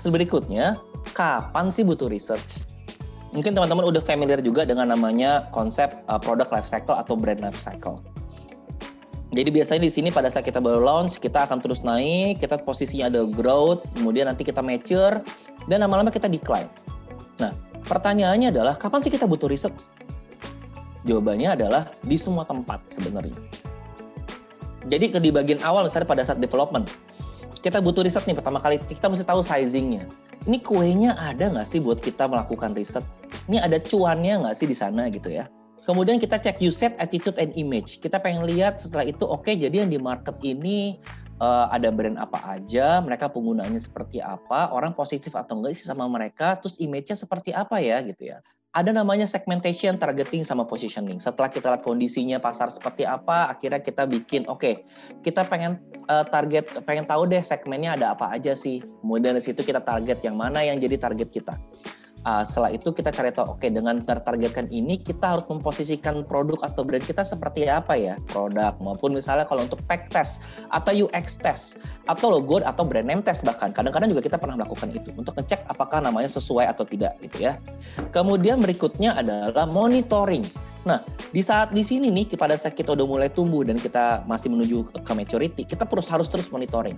Berikutnya, 0.08 0.78
kapan 1.12 1.74
sih 1.74 1.82
butuh 1.82 2.06
research? 2.06 2.62
Mungkin 3.34 3.52
teman-teman 3.52 3.84
udah 3.92 4.00
familiar 4.00 4.40
juga 4.40 4.64
dengan 4.64 4.88
namanya 4.88 5.52
konsep 5.52 5.90
uh, 6.08 6.16
product 6.16 6.48
life 6.54 6.70
cycle 6.70 6.96
atau 6.96 7.12
brand 7.18 7.42
life 7.44 7.58
cycle. 7.58 8.00
Jadi 9.28 9.48
biasanya 9.52 9.82
di 9.84 9.92
sini 9.92 10.08
pada 10.08 10.32
saat 10.32 10.48
kita 10.48 10.56
baru 10.56 10.80
launch, 10.80 11.20
kita 11.20 11.44
akan 11.44 11.60
terus 11.60 11.84
naik, 11.84 12.40
kita 12.40 12.64
posisinya 12.64 13.12
ada 13.12 13.28
growth, 13.28 13.84
kemudian 13.92 14.24
nanti 14.24 14.40
kita 14.40 14.64
mature, 14.64 15.20
dan 15.68 15.84
lama-lama 15.84 16.08
kita 16.08 16.32
decline. 16.32 16.68
Nah, 17.36 17.52
pertanyaannya 17.84 18.48
adalah 18.48 18.80
kapan 18.80 19.04
sih 19.04 19.12
kita 19.12 19.28
butuh 19.28 19.52
research? 19.52 19.92
Jawabannya 21.04 21.60
adalah 21.60 21.92
di 22.08 22.16
semua 22.16 22.48
tempat 22.48 22.80
sebenarnya. 22.88 23.36
Jadi 24.88 25.12
di 25.20 25.28
bagian 25.28 25.60
awal 25.60 25.84
misalnya 25.84 26.08
pada 26.08 26.24
saat 26.24 26.40
development, 26.40 26.88
kita 27.60 27.84
butuh 27.84 28.00
riset 28.00 28.24
nih 28.24 28.32
pertama 28.32 28.64
kali, 28.64 28.80
kita 28.80 29.12
mesti 29.12 29.28
tahu 29.28 29.44
sizingnya. 29.44 30.08
Ini 30.48 30.64
kuenya 30.64 31.12
ada 31.20 31.52
nggak 31.52 31.68
sih 31.68 31.84
buat 31.84 32.00
kita 32.00 32.24
melakukan 32.24 32.72
riset? 32.72 33.04
Ini 33.52 33.60
ada 33.60 33.76
cuannya 33.76 34.40
nggak 34.46 34.56
sih 34.56 34.64
di 34.64 34.72
sana 34.72 35.12
gitu 35.12 35.28
ya? 35.28 35.44
Kemudian 35.88 36.20
kita 36.20 36.36
cek 36.36 36.60
user, 36.60 36.92
attitude, 37.00 37.40
and 37.40 37.56
image. 37.56 37.96
Kita 38.04 38.20
pengen 38.20 38.44
lihat 38.44 38.76
setelah 38.76 39.08
itu, 39.08 39.24
oke, 39.24 39.48
okay, 39.48 39.56
jadi 39.56 39.88
yang 39.88 39.90
di 39.90 39.96
market 39.96 40.36
ini 40.44 41.00
uh, 41.40 41.72
ada 41.72 41.88
brand 41.88 42.20
apa 42.20 42.44
aja, 42.44 43.00
mereka 43.00 43.32
penggunaannya 43.32 43.80
seperti 43.80 44.20
apa, 44.20 44.68
orang 44.68 44.92
positif 44.92 45.32
atau 45.32 45.56
enggak 45.56 45.80
sih 45.80 45.88
sama 45.88 46.04
mereka, 46.04 46.60
terus 46.60 46.76
image-nya 46.76 47.16
seperti 47.16 47.56
apa 47.56 47.80
ya 47.80 48.04
gitu 48.04 48.36
ya. 48.36 48.44
ada 48.76 48.92
namanya 48.92 49.24
segmentation, 49.24 49.96
targeting, 49.96 50.44
sama 50.44 50.68
positioning. 50.68 51.16
Setelah 51.18 51.48
kita 51.48 51.72
lihat 51.72 51.82
kondisinya 51.82 52.36
pasar 52.36 52.68
seperti 52.68 53.08
apa, 53.08 53.48
akhirnya 53.48 53.80
kita 53.80 54.04
bikin, 54.04 54.44
oke, 54.44 54.60
okay, 54.60 54.74
kita 55.24 55.48
pengen 55.48 55.80
uh, 56.12 56.22
target, 56.28 56.68
pengen 56.84 57.08
tahu 57.08 57.24
deh 57.26 57.40
segmennya 57.40 57.96
ada 57.96 58.12
apa 58.12 58.28
aja 58.28 58.52
sih. 58.52 58.84
Kemudian 59.00 59.34
dari 59.34 59.42
situ 59.42 59.64
kita 59.64 59.80
target 59.80 60.20
yang 60.20 60.36
mana 60.36 60.60
yang 60.60 60.76
jadi 60.78 61.00
target 61.00 61.32
kita. 61.32 61.56
Uh, 62.26 62.42
setelah 62.46 62.74
itu 62.74 62.90
kita 62.90 63.14
cari 63.14 63.30
tahu, 63.30 63.54
oke 63.54 63.62
okay, 63.62 63.70
dengan 63.70 64.02
tertargetkan 64.02 64.66
ini 64.74 64.98
kita 64.98 65.38
harus 65.38 65.46
memposisikan 65.46 66.26
produk 66.26 66.58
atau 66.66 66.82
brand 66.82 67.04
kita 67.04 67.22
seperti 67.22 67.70
apa 67.70 67.94
ya 67.94 68.18
produk 68.26 68.74
maupun 68.82 69.14
misalnya 69.14 69.46
kalau 69.46 69.62
untuk 69.62 69.78
pack 69.86 70.10
test 70.10 70.42
atau 70.74 70.90
UX 71.06 71.38
test 71.38 71.78
atau 72.10 72.34
logo 72.34 72.58
atau 72.58 72.82
brand 72.82 73.06
name 73.06 73.22
test 73.22 73.46
bahkan 73.46 73.70
kadang-kadang 73.70 74.10
juga 74.10 74.26
kita 74.26 74.36
pernah 74.40 74.58
melakukan 74.58 74.90
itu 74.90 75.14
untuk 75.14 75.34
ngecek 75.38 75.62
apakah 75.70 76.02
namanya 76.02 76.26
sesuai 76.26 76.66
atau 76.66 76.82
tidak 76.82 77.14
gitu 77.22 77.46
ya. 77.46 77.56
Kemudian 78.10 78.58
berikutnya 78.58 79.14
adalah 79.14 79.66
monitoring. 79.70 80.67
Nah, 80.86 81.02
di 81.34 81.42
saat 81.42 81.74
di 81.74 81.82
sini 81.82 82.06
nih 82.12 82.38
pada 82.38 82.54
saat 82.54 82.78
kita 82.78 82.94
udah 82.94 83.06
mulai 83.06 83.28
tumbuh 83.32 83.66
dan 83.66 83.80
kita 83.82 84.22
masih 84.30 84.54
menuju 84.54 84.86
ke 85.02 85.12
maturity, 85.16 85.62
kita 85.66 85.82
terus 85.88 86.06
harus 86.06 86.30
terus 86.30 86.46
monitoring. 86.54 86.94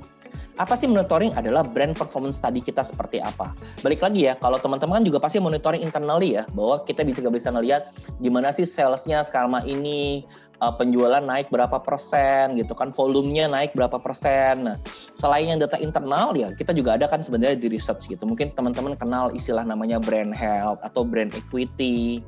Apa 0.61 0.77
sih 0.77 0.85
monitoring 0.85 1.33
adalah 1.33 1.65
brand 1.65 1.97
performance 1.97 2.37
study 2.37 2.61
kita 2.61 2.85
seperti 2.85 3.25
apa. 3.25 3.57
Balik 3.81 4.05
lagi 4.05 4.29
ya, 4.29 4.37
kalau 4.37 4.61
teman-teman 4.61 5.01
juga 5.01 5.17
pasti 5.17 5.41
monitoring 5.41 5.81
internally 5.81 6.37
ya, 6.37 6.45
bahwa 6.53 6.85
kita 6.85 7.01
bisa 7.01 7.25
bisa 7.33 7.49
ngelihat 7.49 7.97
gimana 8.21 8.53
sih 8.53 8.69
salesnya 8.69 9.25
sekarang 9.25 9.65
ini, 9.65 10.29
uh, 10.61 10.75
penjualan 10.77 11.25
naik 11.25 11.49
berapa 11.49 11.81
persen 11.81 12.57
gitu 12.61 12.77
kan, 12.77 12.93
volumenya 12.93 13.49
naik 13.49 13.73
berapa 13.75 13.97
persen. 13.99 14.69
Nah, 14.69 14.77
selain 15.17 15.51
yang 15.51 15.61
data 15.61 15.81
internal 15.81 16.37
ya, 16.37 16.53
kita 16.55 16.77
juga 16.77 17.01
ada 17.01 17.09
kan 17.09 17.25
sebenarnya 17.25 17.59
di 17.59 17.69
research 17.73 18.07
gitu. 18.09 18.23
Mungkin 18.29 18.53
teman-teman 18.55 18.95
kenal 18.95 19.33
istilah 19.33 19.65
namanya 19.65 19.99
brand 19.99 20.33
health 20.37 20.79
atau 20.85 21.03
brand 21.03 21.33
equity. 21.33 22.21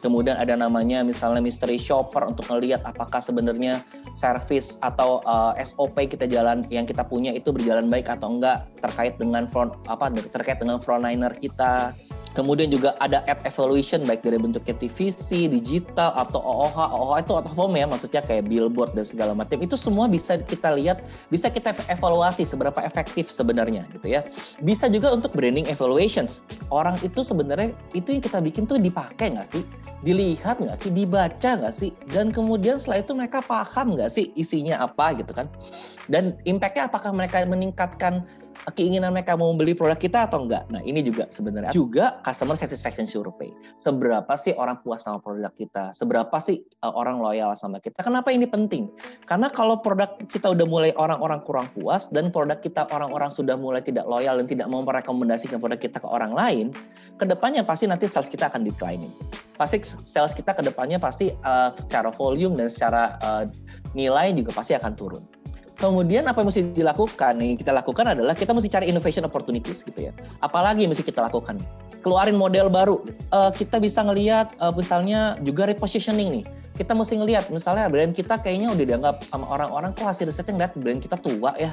Kemudian 0.00 0.36
ada 0.36 0.56
namanya 0.56 1.04
misalnya 1.04 1.44
mystery 1.44 1.76
shopper 1.80 2.24
untuk 2.24 2.48
melihat 2.50 2.80
apakah 2.84 3.20
sebenarnya 3.20 3.84
service 4.16 4.80
atau 4.80 5.20
uh, 5.28 5.52
eh, 5.56 5.64
SOP 5.64 5.96
kita 6.08 6.24
jalan 6.28 6.64
yang 6.72 6.88
kita 6.88 7.04
punya 7.04 7.32
itu 7.32 7.52
berjalan 7.52 7.88
baik 7.88 8.08
atau 8.08 8.36
enggak 8.36 8.64
terkait 8.80 9.14
dengan 9.20 9.44
front 9.48 9.74
apa 9.88 10.08
terkait 10.32 10.58
dengan 10.60 10.78
frontliner 10.80 11.32
kita 11.36 11.92
Kemudian 12.34 12.66
juga 12.66 12.98
ada 12.98 13.22
ad 13.30 13.46
evaluation 13.46 14.02
baik 14.02 14.26
dari 14.26 14.36
bentuknya 14.36 14.74
TVC, 14.74 15.46
digital 15.46 16.10
atau 16.18 16.42
OOH. 16.42 16.74
OOH 16.74 17.14
itu 17.22 17.32
out 17.38 17.46
of 17.46 17.54
home 17.54 17.78
ya, 17.78 17.86
maksudnya 17.86 18.20
kayak 18.26 18.50
billboard 18.50 18.90
dan 18.98 19.06
segala 19.06 19.32
macam. 19.38 19.62
Itu 19.62 19.78
semua 19.78 20.10
bisa 20.10 20.42
kita 20.42 20.74
lihat, 20.74 21.06
bisa 21.30 21.46
kita 21.46 21.70
evaluasi 21.86 22.42
seberapa 22.42 22.82
efektif 22.82 23.30
sebenarnya 23.30 23.86
gitu 23.94 24.18
ya. 24.18 24.26
Bisa 24.66 24.90
juga 24.90 25.14
untuk 25.14 25.30
branding 25.30 25.70
evaluations. 25.70 26.42
Orang 26.74 26.98
itu 27.06 27.22
sebenarnya 27.22 27.70
itu 27.94 28.18
yang 28.18 28.22
kita 28.26 28.42
bikin 28.42 28.66
tuh 28.66 28.82
dipakai 28.82 29.38
nggak 29.38 29.48
sih? 29.54 29.62
Dilihat 30.02 30.58
nggak 30.58 30.78
sih? 30.82 30.90
Dibaca 30.90 31.50
nggak 31.62 31.74
sih? 31.74 31.94
Dan 32.10 32.34
kemudian 32.34 32.82
setelah 32.82 33.06
itu 33.06 33.12
mereka 33.14 33.38
paham 33.46 33.94
nggak 33.94 34.10
sih 34.10 34.34
isinya 34.34 34.82
apa 34.82 35.14
gitu 35.14 35.30
kan? 35.30 35.46
Dan 36.10 36.36
impactnya 36.44 36.92
apakah 36.92 37.16
mereka 37.16 37.40
meningkatkan 37.48 38.24
keinginan 38.72 39.12
mereka 39.12 39.34
mau 39.34 39.50
membeli 39.52 39.74
produk 39.74 39.98
kita 39.98 40.30
atau 40.30 40.46
enggak. 40.46 40.64
Nah, 40.70 40.80
ini 40.86 41.02
juga 41.04 41.28
sebenarnya 41.28 41.74
juga 41.74 42.22
customer 42.22 42.56
satisfaction 42.56 43.04
survey. 43.04 43.50
Seberapa 43.76 44.30
sih 44.38 44.54
orang 44.56 44.80
puas 44.80 45.04
sama 45.04 45.18
produk 45.20 45.50
kita? 45.52 45.92
Seberapa 45.92 46.32
sih 46.40 46.62
uh, 46.80 46.94
orang 46.94 47.20
loyal 47.20 47.52
sama 47.58 47.82
kita? 47.82 48.00
Kenapa 48.00 48.30
ini 48.30 48.46
penting? 48.48 48.88
Karena 49.26 49.50
kalau 49.50 49.82
produk 49.82 50.16
kita 50.30 50.54
udah 50.54 50.66
mulai 50.66 50.90
orang-orang 50.96 51.42
kurang 51.44 51.66
puas 51.74 52.08
dan 52.14 52.30
produk 52.30 52.56
kita 52.62 52.86
orang-orang 52.88 53.34
sudah 53.34 53.58
mulai 53.58 53.82
tidak 53.82 54.06
loyal 54.06 54.38
dan 54.40 54.46
tidak 54.48 54.66
mau 54.70 54.80
merekomendasikan 54.86 55.58
produk 55.58 55.80
kita 55.80 55.98
ke 56.00 56.08
orang 56.08 56.32
lain, 56.32 56.70
ke 57.18 57.24
depannya 57.26 57.66
pasti 57.66 57.90
nanti 57.90 58.06
sales 58.08 58.30
kita 58.30 58.48
akan 58.48 58.64
declining. 58.64 59.12
Pasti 59.54 59.82
sales 59.84 60.34
kita 60.34 60.54
ke 60.54 60.62
depannya 60.64 60.98
pasti 60.98 61.30
uh, 61.44 61.74
secara 61.78 62.10
volume 62.14 62.58
dan 62.58 62.70
secara 62.70 63.18
uh, 63.22 63.44
nilai 63.92 64.34
juga 64.34 64.50
pasti 64.54 64.74
akan 64.74 64.92
turun. 64.94 65.24
Kemudian 65.74 66.22
apa 66.30 66.40
yang 66.40 66.48
mesti 66.54 66.62
dilakukan 66.70 67.34
nih? 67.34 67.58
Kita 67.58 67.74
lakukan 67.74 68.14
adalah 68.14 68.38
kita 68.38 68.54
mesti 68.54 68.70
cari 68.70 68.86
innovation 68.88 69.26
opportunities 69.26 69.82
gitu 69.82 70.06
ya. 70.06 70.12
Apalagi 70.38 70.86
yang 70.86 70.94
mesti 70.94 71.02
kita 71.02 71.26
lakukan? 71.26 71.58
Keluarin 71.98 72.38
model 72.38 72.70
baru. 72.70 73.02
Uh, 73.34 73.50
kita 73.50 73.82
bisa 73.82 74.06
ngelihat 74.06 74.54
uh, 74.62 74.70
misalnya 74.70 75.34
juga 75.42 75.66
repositioning 75.66 76.40
nih. 76.40 76.44
Kita 76.74 76.90
mesti 76.90 77.14
ngelihat. 77.22 77.54
Misalnya 77.54 77.86
brand 77.86 78.10
kita 78.10 78.34
kayaknya 78.42 78.74
udah 78.74 78.84
dianggap 78.84 79.16
sama 79.30 79.46
orang-orang 79.46 79.94
kok 79.94 80.10
hasil 80.10 80.26
risetnya 80.26 80.58
ngeliat 80.58 80.74
brand 80.74 80.98
kita 80.98 81.16
tua 81.22 81.54
ya? 81.54 81.70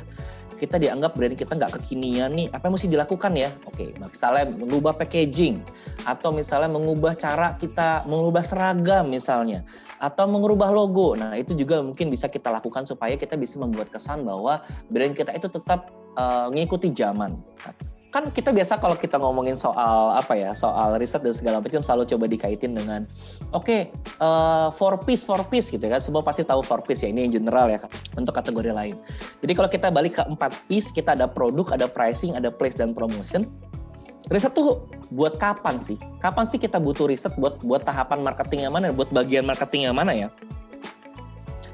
Kita 0.62 0.78
dianggap 0.78 1.18
brand 1.18 1.34
kita 1.34 1.58
nggak 1.58 1.82
kekinian 1.82 2.38
nih, 2.38 2.48
apa 2.54 2.70
yang 2.70 2.74
mesti 2.78 2.86
dilakukan 2.86 3.34
ya? 3.34 3.50
Oke, 3.66 3.98
misalnya 3.98 4.46
mengubah 4.62 4.94
packaging, 4.94 5.58
atau 6.06 6.30
misalnya 6.30 6.70
mengubah 6.70 7.18
cara 7.18 7.58
kita, 7.58 8.06
mengubah 8.06 8.46
seragam 8.46 9.10
misalnya, 9.10 9.66
atau 9.98 10.30
mengubah 10.30 10.70
logo. 10.70 11.18
Nah, 11.18 11.34
itu 11.34 11.58
juga 11.58 11.82
mungkin 11.82 12.14
bisa 12.14 12.30
kita 12.30 12.54
lakukan 12.54 12.86
supaya 12.86 13.18
kita 13.18 13.42
bisa 13.42 13.58
membuat 13.58 13.90
kesan 13.90 14.22
bahwa 14.22 14.62
brand 14.94 15.18
kita 15.18 15.34
itu 15.34 15.50
tetap 15.50 15.90
uh, 16.14 16.54
mengikuti 16.54 16.94
zaman 16.94 17.42
kan 18.12 18.28
kita 18.28 18.52
biasa 18.52 18.76
kalau 18.84 19.00
kita 19.00 19.16
ngomongin 19.16 19.56
soal 19.56 20.12
apa 20.12 20.36
ya 20.36 20.52
soal 20.52 21.00
riset 21.00 21.24
dan 21.24 21.32
segala 21.32 21.64
macam 21.64 21.80
selalu 21.80 22.04
coba 22.12 22.28
dikaitin 22.28 22.76
dengan 22.76 23.08
oke 23.56 23.64
okay, 23.64 23.82
uh, 24.20 24.68
eh, 24.68 24.70
four 24.76 25.00
piece 25.00 25.24
four 25.24 25.40
piece 25.48 25.72
gitu 25.72 25.88
kan. 25.88 26.04
Semua 26.04 26.20
pasti 26.20 26.44
tahu 26.44 26.60
four 26.60 26.84
piece 26.84 27.08
ya 27.08 27.10
ini 27.10 27.26
yang 27.26 27.42
general 27.42 27.72
ya 27.72 27.80
untuk 28.20 28.36
kategori 28.36 28.76
lain. 28.76 29.00
Jadi 29.40 29.52
kalau 29.56 29.70
kita 29.72 29.88
balik 29.90 30.20
ke 30.20 30.24
empat 30.28 30.52
piece 30.68 30.92
kita 30.92 31.16
ada 31.16 31.26
produk 31.26 31.72
ada 31.72 31.88
pricing 31.88 32.36
ada 32.36 32.52
place 32.52 32.76
dan 32.76 32.92
promotion. 32.92 33.48
Riset 34.28 34.56
tuh 34.56 34.88
buat 35.12 35.36
kapan 35.40 35.80
sih? 35.84 36.00
Kapan 36.20 36.48
sih 36.48 36.60
kita 36.60 36.80
butuh 36.80 37.08
riset 37.08 37.32
buat 37.40 37.64
buat 37.64 37.88
tahapan 37.88 38.24
marketing 38.24 38.68
yang 38.68 38.76
mana 38.76 38.92
buat 38.92 39.12
bagian 39.12 39.48
marketing 39.48 39.88
yang 39.88 39.96
mana 39.96 40.12
ya 40.16 40.28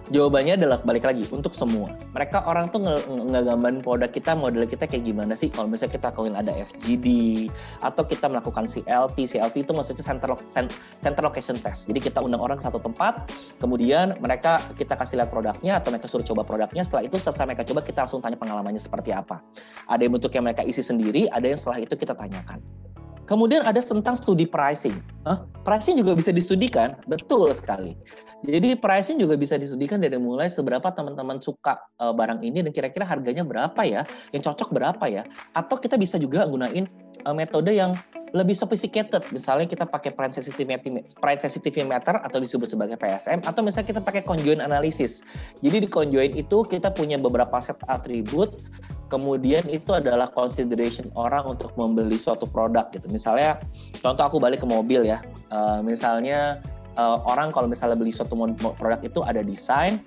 Jawabannya 0.07 0.55
adalah 0.55 0.79
balik 0.87 1.03
lagi 1.03 1.27
untuk 1.35 1.51
semua. 1.51 1.91
Mereka 2.15 2.47
orang 2.47 2.71
tuh 2.71 2.79
nggak 2.79 3.43
gambarin 3.43 3.83
produk 3.83 4.07
kita, 4.07 4.39
model 4.39 4.63
kita 4.63 4.87
kayak 4.87 5.03
gimana 5.03 5.35
sih? 5.35 5.51
Kalau 5.51 5.67
misalnya 5.67 5.99
kita 5.99 6.15
kawin 6.15 6.31
ada 6.31 6.55
FGD 6.55 7.07
atau 7.83 8.07
kita 8.07 8.31
melakukan 8.31 8.71
CLT, 8.71 9.17
CLT 9.35 9.67
itu 9.67 9.71
maksudnya 9.75 10.07
center 10.07 10.31
center 11.03 11.23
location 11.27 11.59
test. 11.59 11.91
Jadi 11.91 11.99
kita 11.99 12.23
undang 12.23 12.39
orang 12.39 12.55
ke 12.55 12.63
satu 12.63 12.79
tempat, 12.79 13.27
kemudian 13.59 14.15
mereka 14.23 14.63
kita 14.79 14.95
kasih 14.95 15.19
lihat 15.19 15.27
produknya 15.27 15.83
atau 15.83 15.91
mereka 15.91 16.07
suruh 16.07 16.23
coba 16.23 16.47
produknya. 16.47 16.87
Setelah 16.87 17.03
itu 17.03 17.19
selesai 17.19 17.43
mereka 17.43 17.67
coba 17.67 17.83
kita 17.83 18.07
langsung 18.07 18.23
tanya 18.23 18.39
pengalamannya 18.39 18.79
seperti 18.79 19.11
apa. 19.11 19.43
Ada 19.91 20.07
yang 20.07 20.15
bentuk 20.15 20.31
yang 20.31 20.47
mereka 20.47 20.63
isi 20.63 20.79
sendiri, 20.79 21.27
ada 21.35 21.51
yang 21.51 21.59
setelah 21.59 21.83
itu 21.83 21.99
kita 21.99 22.15
tanyakan. 22.15 22.63
Kemudian 23.27 23.67
ada 23.67 23.83
tentang 23.83 24.15
studi 24.15 24.47
pricing. 24.47 25.03
Huh? 25.27 25.43
Pricing 25.67 25.99
juga 25.99 26.15
bisa 26.15 26.31
distudikan, 26.31 26.95
betul 27.11 27.51
sekali. 27.51 27.99
Jadi 28.45 28.77
pricing 28.77 29.17
juga 29.17 29.33
bisa 29.33 29.57
distudikan 29.57 29.97
dari 29.97 30.19
mulai 30.21 30.45
seberapa 30.45 30.85
teman-teman 30.93 31.41
suka 31.41 31.81
uh, 31.97 32.13
barang 32.13 32.45
ini 32.45 32.61
dan 32.61 32.69
kira-kira 32.69 33.01
harganya 33.01 33.41
berapa 33.41 33.81
ya, 33.81 34.05
yang 34.29 34.45
cocok 34.45 34.69
berapa 34.69 35.05
ya. 35.09 35.23
Atau 35.57 35.81
kita 35.81 35.97
bisa 35.97 36.21
juga 36.21 36.45
gunain 36.45 36.85
uh, 37.25 37.33
metode 37.33 37.73
yang 37.73 37.97
lebih 38.35 38.53
sophisticated. 38.53 39.23
Misalnya 39.31 39.65
kita 39.65 39.87
pakai 39.87 40.11
price 40.13 40.37
sensitivity, 40.37 41.01
price 41.17 41.41
sensitivity 41.47 41.87
meter 41.87 42.19
atau 42.19 42.37
disebut 42.37 42.75
sebagai 42.75 42.99
PSM 42.99 43.41
atau 43.47 43.63
misalnya 43.63 43.87
kita 43.95 44.01
pakai 44.03 44.21
conjoint 44.27 44.59
analysis. 44.59 45.23
Jadi 45.63 45.87
di 45.87 45.89
conjoint 45.89 46.35
itu 46.35 46.61
kita 46.67 46.91
punya 46.91 47.15
beberapa 47.15 47.57
set 47.63 47.79
atribut 47.87 48.59
kemudian 49.07 49.63
itu 49.71 49.95
adalah 49.95 50.27
consideration 50.27 51.07
orang 51.15 51.47
untuk 51.47 51.71
membeli 51.79 52.19
suatu 52.19 52.43
produk 52.43 52.91
gitu. 52.91 53.07
Misalnya, 53.07 53.59
contoh 54.03 54.23
aku 54.27 54.37
balik 54.37 54.61
ke 54.63 54.67
mobil 54.67 55.07
ya. 55.07 55.23
Uh, 55.47 55.79
misalnya 55.79 56.59
uh, 56.97 57.23
orang 57.23 57.53
kalau 57.53 57.69
misalnya 57.69 57.95
beli 57.95 58.11
suatu 58.11 58.35
produk 58.75 58.99
itu 59.05 59.21
ada 59.23 59.39
desain, 59.45 60.01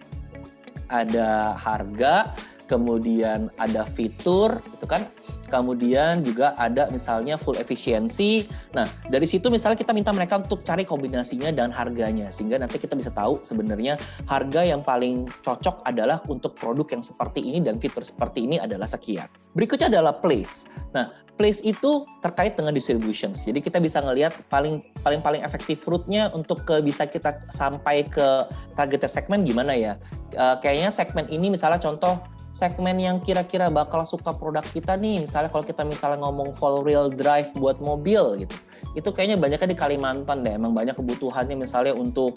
ada 0.90 1.54
harga, 1.54 2.35
kemudian 2.66 3.50
ada 3.59 3.87
fitur, 3.94 4.59
itu 4.75 4.87
kan 4.87 5.06
kemudian 5.50 6.23
juga 6.23 6.54
ada 6.54 6.87
misalnya 6.94 7.35
full 7.35 7.59
efisiensi. 7.59 8.47
Nah, 8.70 8.87
dari 9.11 9.26
situ 9.26 9.50
misalnya 9.50 9.82
kita 9.82 9.90
minta 9.90 10.14
mereka 10.14 10.38
untuk 10.38 10.62
cari 10.62 10.87
kombinasinya 10.87 11.50
dan 11.50 11.75
harganya 11.75 12.30
sehingga 12.30 12.62
nanti 12.62 12.78
kita 12.78 12.94
bisa 12.94 13.11
tahu 13.11 13.42
sebenarnya 13.42 13.99
harga 14.30 14.62
yang 14.62 14.87
paling 14.87 15.26
cocok 15.42 15.82
adalah 15.82 16.23
untuk 16.30 16.54
produk 16.54 16.87
yang 16.94 17.02
seperti 17.02 17.42
ini 17.42 17.59
dan 17.66 17.82
fitur 17.82 18.06
seperti 18.06 18.47
ini 18.47 18.62
adalah 18.62 18.87
sekian. 18.87 19.26
Berikutnya 19.59 19.90
adalah 19.90 20.14
place. 20.23 20.70
Nah, 20.94 21.11
place 21.40 21.64
itu 21.64 22.04
terkait 22.20 22.61
dengan 22.61 22.76
distribution. 22.76 23.32
Jadi 23.32 23.64
kita 23.64 23.80
bisa 23.80 24.04
ngelihat 24.04 24.37
paling 24.52 24.85
paling 25.00 25.25
paling 25.25 25.40
efektif 25.40 25.80
route-nya 25.88 26.28
untuk 26.37 26.68
ke 26.68 26.85
bisa 26.85 27.09
kita 27.09 27.40
sampai 27.49 28.04
ke 28.04 28.44
target 28.76 29.09
segmen 29.09 29.49
gimana 29.49 29.73
ya. 29.73 29.97
Uh, 30.37 30.61
kayaknya 30.61 30.92
segmen 30.92 31.25
ini 31.32 31.49
misalnya 31.49 31.80
contoh 31.80 32.20
segmen 32.52 33.00
yang 33.00 33.25
kira-kira 33.25 33.73
bakal 33.73 34.04
suka 34.04 34.37
produk 34.37 34.61
kita 34.61 34.92
nih, 35.00 35.25
misalnya 35.25 35.49
kalau 35.49 35.64
kita 35.64 35.80
misalnya 35.80 36.20
ngomong 36.20 36.52
full 36.61 36.85
wheel 36.85 37.09
drive 37.09 37.49
buat 37.56 37.80
mobil 37.80 38.44
gitu, 38.44 38.52
itu 38.92 39.09
kayaknya 39.16 39.40
banyaknya 39.40 39.73
di 39.73 39.78
Kalimantan 39.80 40.44
deh, 40.44 40.61
emang 40.61 40.76
banyak 40.76 40.92
kebutuhannya 40.92 41.56
misalnya 41.56 41.97
untuk 41.97 42.37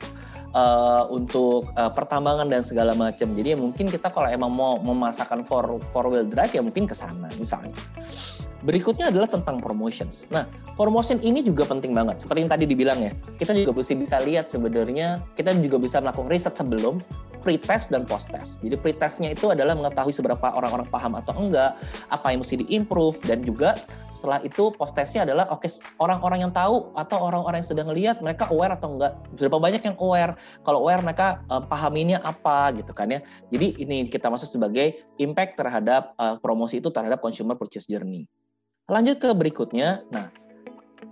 uh, 0.55 1.11
untuk 1.11 1.67
uh, 1.75 1.91
pertambangan 1.91 2.47
dan 2.47 2.63
segala 2.63 2.95
macam. 2.95 3.35
Jadi 3.35 3.51
ya 3.51 3.57
mungkin 3.59 3.91
kita 3.91 4.15
kalau 4.15 4.31
emang 4.31 4.55
mau 4.55 4.79
memasakkan 4.79 5.43
four, 5.43 5.83
four 5.91 6.07
wheel 6.07 6.23
drive 6.23 6.55
ya 6.55 6.63
mungkin 6.63 6.87
ke 6.87 6.95
sana 6.95 7.27
misalnya. 7.35 7.75
Berikutnya 8.63 9.11
adalah 9.11 9.27
tentang 9.27 9.59
promotions. 9.59 10.23
Nah, 10.31 10.47
promotion 10.79 11.19
ini 11.19 11.43
juga 11.43 11.67
penting 11.67 11.91
banget. 11.91 12.23
Seperti 12.23 12.47
yang 12.47 12.51
tadi 12.51 12.63
dibilang 12.63 12.99
ya, 13.03 13.11
kita 13.35 13.51
juga 13.51 13.75
mesti 13.75 13.93
bisa 13.99 14.23
lihat 14.23 14.47
sebenarnya, 14.47 15.19
kita 15.35 15.51
juga 15.59 15.83
bisa 15.83 15.99
melakukan 15.99 16.31
riset 16.31 16.55
sebelum 16.55 17.03
pre-test 17.43 17.91
dan 17.91 18.07
post-test. 18.07 18.63
Jadi 18.63 18.79
pre-testnya 18.79 19.35
itu 19.35 19.51
adalah 19.51 19.75
mengetahui 19.75 20.15
seberapa 20.15 20.55
orang-orang 20.55 20.87
paham 20.87 21.19
atau 21.19 21.35
enggak, 21.35 21.75
apa 22.07 22.31
yang 22.31 22.39
mesti 22.39 22.63
di-improve, 22.63 23.19
dan 23.27 23.43
juga 23.43 23.75
setelah 24.07 24.39
itu 24.47 24.71
post-testnya 24.79 25.27
adalah 25.27 25.51
oke 25.51 25.67
okay, 25.67 25.83
orang-orang 25.99 26.47
yang 26.47 26.53
tahu 26.55 26.95
atau 26.95 27.19
orang-orang 27.19 27.59
yang 27.59 27.67
sudah 27.67 27.83
ngelihat 27.83 28.23
mereka 28.23 28.47
aware 28.47 28.71
atau 28.71 28.95
enggak. 28.95 29.19
Berapa 29.35 29.59
banyak 29.59 29.83
yang 29.83 29.99
aware? 29.99 30.39
Kalau 30.63 30.79
aware 30.87 31.03
mereka 31.03 31.43
uh, 31.51 31.59
pahaminya 31.59 32.23
apa 32.23 32.71
gitu 32.79 32.95
kan 32.95 33.11
ya. 33.11 33.19
Jadi 33.51 33.75
ini 33.83 34.07
kita 34.07 34.31
masuk 34.31 34.47
sebagai 34.47 35.03
impact 35.19 35.59
terhadap 35.59 36.15
uh, 36.15 36.39
promosi 36.39 36.79
itu 36.79 36.87
terhadap 36.87 37.19
consumer 37.19 37.59
purchase 37.59 37.83
journey. 37.91 38.23
Lanjut 38.91 39.19
ke 39.19 39.29
berikutnya. 39.31 40.03
Nah, 40.11 40.27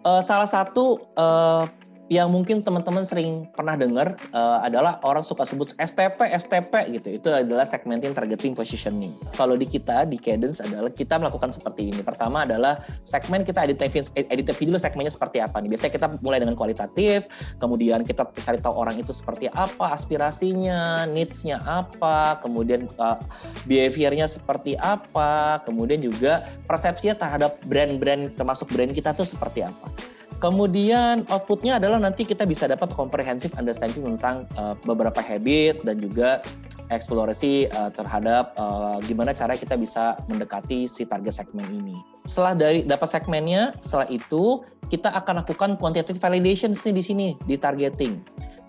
uh, 0.03 0.21
salah 0.23 0.47
satu 0.47 0.99
uh, 1.15 1.63
yang 2.11 2.27
mungkin 2.27 2.59
teman-teman 2.59 3.07
sering 3.07 3.47
pernah 3.55 3.79
dengar 3.79 4.19
uh, 4.35 4.59
adalah 4.59 4.99
orang 5.07 5.23
suka 5.23 5.47
sebut 5.47 5.71
STP, 5.79 6.27
STP 6.27 6.99
gitu. 6.99 7.07
Itu 7.23 7.31
adalah 7.31 7.63
segmenting 7.63 8.11
targeting 8.11 8.51
positioning. 8.51 9.15
Kalau 9.31 9.55
di 9.55 9.63
kita 9.63 10.03
di 10.03 10.19
Cadence 10.19 10.59
adalah 10.59 10.91
kita 10.91 11.15
melakukan 11.15 11.55
seperti 11.55 11.87
ini. 11.87 12.03
Pertama 12.03 12.43
adalah 12.43 12.83
segmen 13.07 13.47
kita 13.47 13.63
editif 13.63 14.11
editif 14.11 14.59
dulu 14.59 14.75
segmennya 14.75 15.15
seperti 15.15 15.39
apa 15.39 15.63
nih. 15.63 15.71
Biasanya 15.71 15.93
kita 15.95 16.07
mulai 16.19 16.43
dengan 16.43 16.59
kualitatif, 16.59 17.31
kemudian 17.63 18.03
kita 18.03 18.27
cari 18.43 18.59
tahu 18.59 18.75
orang 18.75 18.99
itu 18.99 19.15
seperti 19.15 19.47
apa, 19.47 19.95
aspirasinya, 19.95 21.07
needs-nya 21.07 21.63
apa, 21.63 22.43
kemudian 22.43 22.91
uh, 22.99 23.15
behavior-nya 23.63 24.27
seperti 24.27 24.75
apa, 24.75 25.63
kemudian 25.63 26.03
juga 26.03 26.43
persepsinya 26.67 27.15
terhadap 27.15 27.55
brand-brand 27.71 28.35
termasuk 28.35 28.67
brand 28.67 28.91
kita 28.91 29.15
tuh 29.15 29.23
seperti 29.23 29.63
apa. 29.63 30.19
Kemudian 30.41 31.21
outputnya 31.29 31.77
adalah 31.77 32.01
nanti 32.01 32.25
kita 32.25 32.49
bisa 32.49 32.65
dapat 32.65 32.89
comprehensive 32.97 33.53
understanding 33.61 34.17
tentang 34.17 34.49
uh, 34.57 34.73
beberapa 34.89 35.21
habit 35.21 35.85
dan 35.85 36.01
juga 36.01 36.41
eksplorasi 36.89 37.69
uh, 37.69 37.93
terhadap 37.93 38.57
uh, 38.57 38.97
gimana 39.05 39.37
cara 39.37 39.53
kita 39.53 39.77
bisa 39.77 40.17
mendekati 40.25 40.89
si 40.89 41.05
target 41.05 41.45
segmen 41.45 41.69
ini. 41.69 41.93
Setelah 42.25 42.57
dari 42.57 42.81
dapat 42.81 43.05
segmennya, 43.13 43.77
setelah 43.85 44.09
itu 44.09 44.65
kita 44.89 45.13
akan 45.13 45.45
lakukan 45.45 45.69
quantitative 45.77 46.17
validation 46.17 46.73
di 46.73 47.03
sini 47.05 47.37
di 47.45 47.55
targeting. 47.55 48.17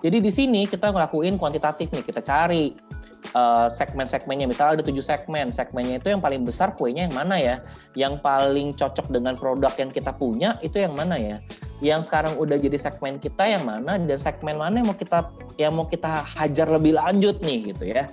Jadi 0.05 0.19
di 0.21 0.29
sini 0.29 0.69
kita 0.69 0.93
ngelakuin 0.93 1.41
kuantitatif 1.41 1.89
nih, 1.89 2.05
kita 2.05 2.21
cari 2.21 2.77
uh, 3.35 3.69
segmen-segmennya. 3.71 4.51
Misalnya 4.51 4.81
ada 4.81 4.85
tujuh 4.85 5.05
segmen, 5.05 5.49
segmennya 5.49 6.03
itu 6.03 6.11
yang 6.11 6.23
paling 6.23 6.43
besar 6.43 6.75
kuenya 6.75 7.09
yang 7.09 7.17
mana 7.17 7.37
ya? 7.39 7.57
Yang 7.95 8.19
paling 8.21 8.75
cocok 8.75 9.07
dengan 9.15 9.39
produk 9.39 9.73
yang 9.79 9.91
kita 9.91 10.13
punya 10.15 10.59
itu 10.61 10.83
yang 10.83 10.93
mana 10.93 11.17
ya? 11.19 11.37
Yang 11.83 12.11
sekarang 12.11 12.39
udah 12.39 12.57
jadi 12.59 12.79
segmen 12.79 13.19
kita 13.19 13.43
yang 13.43 13.67
mana 13.67 13.99
dan 13.99 14.19
segmen 14.19 14.55
mana 14.59 14.83
yang 14.83 14.89
mau 14.91 14.99
kita 14.99 15.19
yang 15.59 15.73
mau 15.75 15.87
kita 15.87 16.23
hajar 16.23 16.71
lebih 16.71 16.95
lanjut 16.99 17.43
nih 17.43 17.75
gitu 17.75 17.91
ya. 17.91 18.07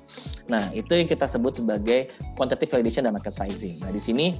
Nah, 0.49 0.73
itu 0.73 0.89
yang 0.89 1.05
kita 1.05 1.29
sebut 1.29 1.61
sebagai 1.61 2.09
quantitative 2.33 2.79
validation 2.79 3.05
dan 3.05 3.13
market 3.13 3.33
sizing. 3.33 3.77
Nah, 3.85 3.93
di 3.93 4.01
sini 4.01 4.33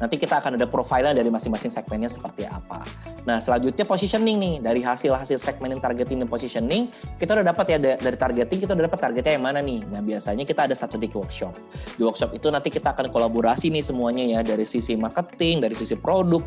Nanti 0.00 0.16
kita 0.16 0.40
akan 0.40 0.56
ada 0.56 0.64
profilnya 0.64 1.12
dari 1.12 1.28
masing-masing 1.28 1.68
segmennya 1.68 2.08
seperti 2.08 2.48
apa. 2.48 2.82
Nah, 3.28 3.36
selanjutnya 3.36 3.84
positioning 3.84 4.40
nih. 4.40 4.54
Dari 4.64 4.80
hasil-hasil 4.80 5.36
segmen 5.36 5.76
targeting 5.76 6.24
dan 6.24 6.28
positioning, 6.32 6.88
kita 7.20 7.36
udah 7.36 7.46
dapat 7.52 7.76
ya 7.76 7.78
dari 7.78 8.16
targeting, 8.16 8.64
kita 8.64 8.72
udah 8.72 8.88
dapat 8.88 8.98
targetnya 8.98 9.36
yang 9.36 9.44
mana 9.44 9.60
nih. 9.60 9.84
Nah, 9.92 10.00
biasanya 10.00 10.48
kita 10.48 10.64
ada 10.64 10.74
di 10.74 11.08
workshop. 11.12 11.52
Di 12.00 12.02
workshop 12.02 12.32
itu 12.32 12.48
nanti 12.48 12.72
kita 12.72 12.96
akan 12.96 13.12
kolaborasi 13.12 13.68
nih 13.68 13.84
semuanya 13.84 14.24
ya, 14.24 14.40
dari 14.40 14.64
sisi 14.64 14.96
marketing, 14.96 15.60
dari 15.60 15.76
sisi 15.76 15.92
produk, 15.92 16.40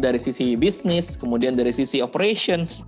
dari 0.00 0.16
sisi 0.16 0.56
bisnis, 0.56 1.16
kemudian 1.20 1.52
dari 1.52 1.76
sisi 1.76 2.00
operations, 2.00 2.80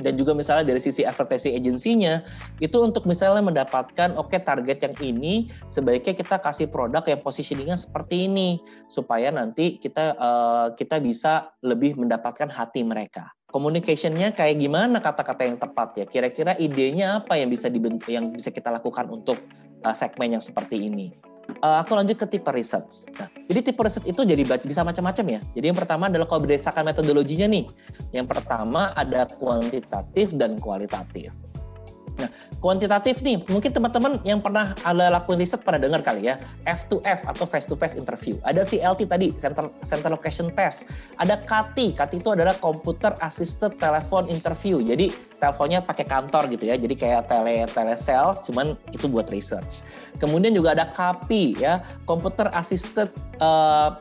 dan 0.00 0.16
juga 0.16 0.32
misalnya 0.32 0.66
dari 0.66 0.80
sisi 0.80 1.04
advertising 1.06 1.54
agency-nya 1.56 2.24
itu 2.58 2.76
untuk 2.80 3.04
misalnya 3.04 3.44
mendapatkan 3.44 4.16
oke 4.16 4.32
okay, 4.32 4.40
target 4.40 4.80
yang 4.82 4.96
ini 5.00 5.34
sebaiknya 5.68 6.16
kita 6.16 6.40
kasih 6.40 6.66
produk 6.66 7.04
yang 7.06 7.20
positioningnya 7.20 7.76
seperti 7.76 8.26
ini 8.26 8.58
supaya 8.88 9.28
nanti 9.30 9.78
kita 9.78 10.16
uh, 10.16 10.66
kita 10.74 10.98
bisa 10.98 11.54
lebih 11.62 12.00
mendapatkan 12.00 12.48
hati 12.48 12.82
mereka. 12.82 13.30
Communication-nya 13.50 14.30
kayak 14.30 14.62
gimana 14.62 15.02
kata-kata 15.02 15.42
yang 15.42 15.58
tepat 15.58 15.98
ya? 15.98 16.06
Kira-kira 16.06 16.54
idenya 16.54 17.18
apa 17.18 17.34
yang 17.34 17.50
bisa 17.50 17.66
dibentuk 17.66 18.06
yang 18.06 18.30
bisa 18.30 18.54
kita 18.54 18.70
lakukan 18.70 19.10
untuk 19.10 19.42
uh, 19.82 19.94
segmen 19.94 20.38
yang 20.38 20.42
seperti 20.42 20.86
ini 20.86 21.29
uh, 21.60 21.84
aku 21.84 21.92
lanjut 21.96 22.16
ke 22.16 22.26
tipe 22.26 22.50
research. 22.50 23.06
Nah, 23.16 23.28
jadi 23.48 23.60
tipe 23.72 23.80
research 23.80 24.08
itu 24.08 24.20
jadi 24.24 24.42
bisa 24.44 24.82
macam-macam 24.82 25.24
ya. 25.38 25.40
Jadi 25.54 25.64
yang 25.70 25.78
pertama 25.78 26.08
adalah 26.08 26.26
kalau 26.26 26.40
berdasarkan 26.44 26.84
metodologinya 26.88 27.46
nih. 27.48 27.64
Yang 28.12 28.26
pertama 28.32 28.92
ada 28.96 29.28
kuantitatif 29.28 30.34
dan 30.34 30.56
kualitatif. 30.58 31.30
Nah, 32.18 32.28
kuantitatif 32.58 33.22
nih, 33.22 33.40
mungkin 33.46 33.70
teman-teman 33.70 34.18
yang 34.26 34.42
pernah 34.42 34.74
ada 34.82 35.12
lakukan 35.12 35.38
riset 35.38 35.62
pada 35.62 35.78
dengar 35.78 36.02
kali 36.02 36.26
ya, 36.26 36.40
F2F 36.66 37.24
atau 37.28 37.44
face 37.46 37.68
to 37.68 37.78
face 37.78 37.94
interview. 37.94 38.34
Ada 38.42 38.66
CLT 38.66 39.06
tadi, 39.06 39.30
center, 39.38 39.70
center 39.86 40.10
location 40.10 40.50
test. 40.58 40.88
Ada 41.22 41.40
CATI, 41.46 41.94
CATI 41.94 42.16
itu 42.18 42.30
adalah 42.34 42.56
computer 42.58 43.14
assisted 43.22 43.78
telephone 43.78 44.26
interview. 44.26 44.82
Jadi 44.82 45.12
teleponnya 45.40 45.80
pakai 45.80 46.04
kantor 46.04 46.52
gitu 46.52 46.68
ya, 46.68 46.76
jadi 46.76 46.94
kayak 46.94 47.22
tele 47.32 47.64
telesel, 47.70 48.36
cuman 48.44 48.76
itu 48.92 49.08
buat 49.08 49.32
research. 49.32 49.80
Kemudian 50.20 50.52
juga 50.52 50.76
ada 50.76 50.92
CAPI 50.92 51.44
ya, 51.56 51.80
computer 52.04 52.52
assisted 52.52 53.08
uh, 53.40 53.96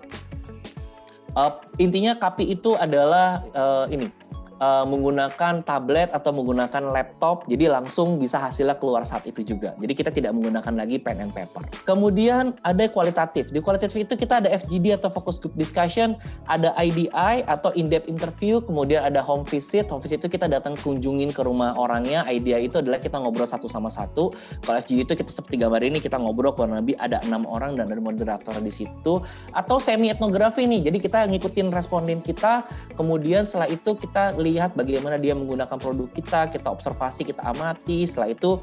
uh, 1.40 1.54
intinya 1.80 2.18
CAPI 2.20 2.60
itu 2.60 2.76
adalah 2.76 3.44
uh, 3.56 3.86
ini 3.88 4.12
uh, 4.60 4.86
menggunakan 4.86 5.64
tablet 5.64 6.12
atau 6.14 6.32
menggunakan 6.36 6.92
laptop, 6.92 7.48
jadi 7.50 7.72
langsung 7.72 8.20
bisa 8.22 8.38
hasilnya 8.38 8.78
keluar 8.78 9.04
saat 9.08 9.26
itu 9.26 9.42
juga. 9.44 9.74
Jadi 9.80 9.94
kita 9.96 10.12
tidak 10.14 10.36
menggunakan 10.36 10.76
lagi 10.76 11.00
pen 11.02 11.20
and 11.24 11.34
paper. 11.34 11.66
Kemudian 11.88 12.56
ada 12.64 12.86
kualitatif. 12.92 13.50
Di 13.50 13.60
kualitatif 13.64 13.96
itu 14.08 14.14
kita 14.16 14.44
ada 14.44 14.50
FGD 14.52 15.00
atau 15.00 15.10
focus 15.10 15.40
group 15.42 15.56
discussion, 15.56 16.20
ada 16.46 16.76
IDI 16.78 17.44
atau 17.48 17.74
in-depth 17.74 18.12
interview, 18.12 18.62
kemudian 18.64 19.04
ada 19.04 19.24
home 19.24 19.48
visit. 19.48 19.88
Home 19.90 20.04
visit 20.04 20.22
itu 20.22 20.30
kita 20.30 20.52
datang 20.52 20.76
kunjungin 20.80 21.32
ke 21.34 21.42
rumah 21.42 21.74
orangnya. 21.80 22.28
IDI 22.28 22.68
itu 22.68 22.84
adalah 22.84 23.00
kita 23.00 23.18
ngobrol 23.18 23.48
satu 23.48 23.66
sama 23.72 23.88
satu. 23.88 24.32
Kalau 24.64 24.78
FGD 24.84 25.08
itu 25.08 25.14
kita 25.26 25.32
seperti 25.32 25.56
gambar 25.64 25.82
ini 25.82 25.98
kita 26.04 26.20
ngobrol 26.20 26.54
kurang 26.54 26.76
lebih 26.76 27.00
ada 27.00 27.24
enam 27.26 27.48
orang 27.48 27.80
dan 27.80 27.88
ada 27.88 28.02
moderator 28.04 28.56
di 28.60 28.72
situ. 28.72 29.24
Atau 29.56 29.80
semi 29.80 30.12
etnografi 30.12 30.68
nih. 30.68 30.92
Jadi 30.92 30.98
kita 31.00 31.26
ngikutin 31.32 31.72
responden 31.72 32.20
kita, 32.20 32.68
kemudian 33.00 33.48
setelah 33.48 33.72
itu 33.72 33.96
kita 33.96 34.36
bagaimana 34.58 35.22
dia 35.22 35.38
menggunakan 35.38 35.78
produk 35.78 36.10
kita, 36.16 36.50
kita 36.50 36.68
observasi, 36.72 37.28
kita 37.28 37.46
amati, 37.46 38.10
setelah 38.10 38.34
itu 38.34 38.58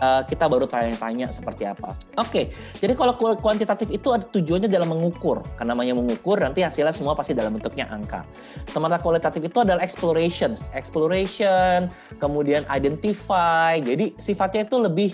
uh, 0.00 0.22
kita 0.26 0.48
baru 0.48 0.66
tanya-tanya 0.66 1.30
seperti 1.30 1.68
apa. 1.68 1.94
Oke, 2.18 2.26
okay, 2.26 2.44
jadi 2.80 2.96
kalau 2.96 3.14
kuantitatif 3.16 3.92
itu 3.92 4.10
ada 4.10 4.24
tujuannya 4.32 4.66
dalam 4.66 4.90
mengukur, 4.90 5.44
karena 5.60 5.76
namanya 5.76 5.94
mengukur 5.94 6.40
nanti 6.40 6.64
hasilnya 6.64 6.92
semua 6.96 7.14
pasti 7.14 7.36
dalam 7.36 7.54
bentuknya 7.54 7.86
angka. 7.92 8.24
Sementara 8.66 8.98
kualitatif 8.98 9.46
itu 9.46 9.62
adalah 9.62 9.84
exploration, 9.84 10.56
exploration, 10.74 11.92
kemudian 12.18 12.64
identify, 12.72 13.78
jadi 13.78 14.16
sifatnya 14.18 14.66
itu 14.66 14.76
lebih 14.80 15.10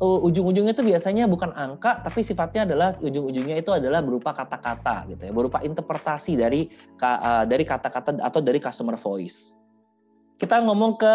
uh, 0.00 0.18
ujung-ujungnya 0.22 0.72
itu 0.72 0.86
biasanya 0.86 1.26
bukan 1.26 1.50
angka 1.54 2.02
tapi 2.06 2.22
sifatnya 2.22 2.70
adalah 2.70 2.94
ujung-ujungnya 3.02 3.58
itu 3.58 3.70
adalah 3.74 4.00
berupa 4.00 4.32
kata-kata 4.34 5.10
gitu 5.12 5.22
ya. 5.28 5.32
Berupa 5.34 5.58
interpretasi 5.62 6.38
dari 6.38 6.70
uh, 7.02 7.44
dari 7.44 7.64
kata-kata 7.66 8.22
atau 8.22 8.40
dari 8.40 8.62
customer 8.62 8.94
voice 8.94 9.57
kita 10.38 10.62
ngomong 10.62 10.96
ke 10.96 11.14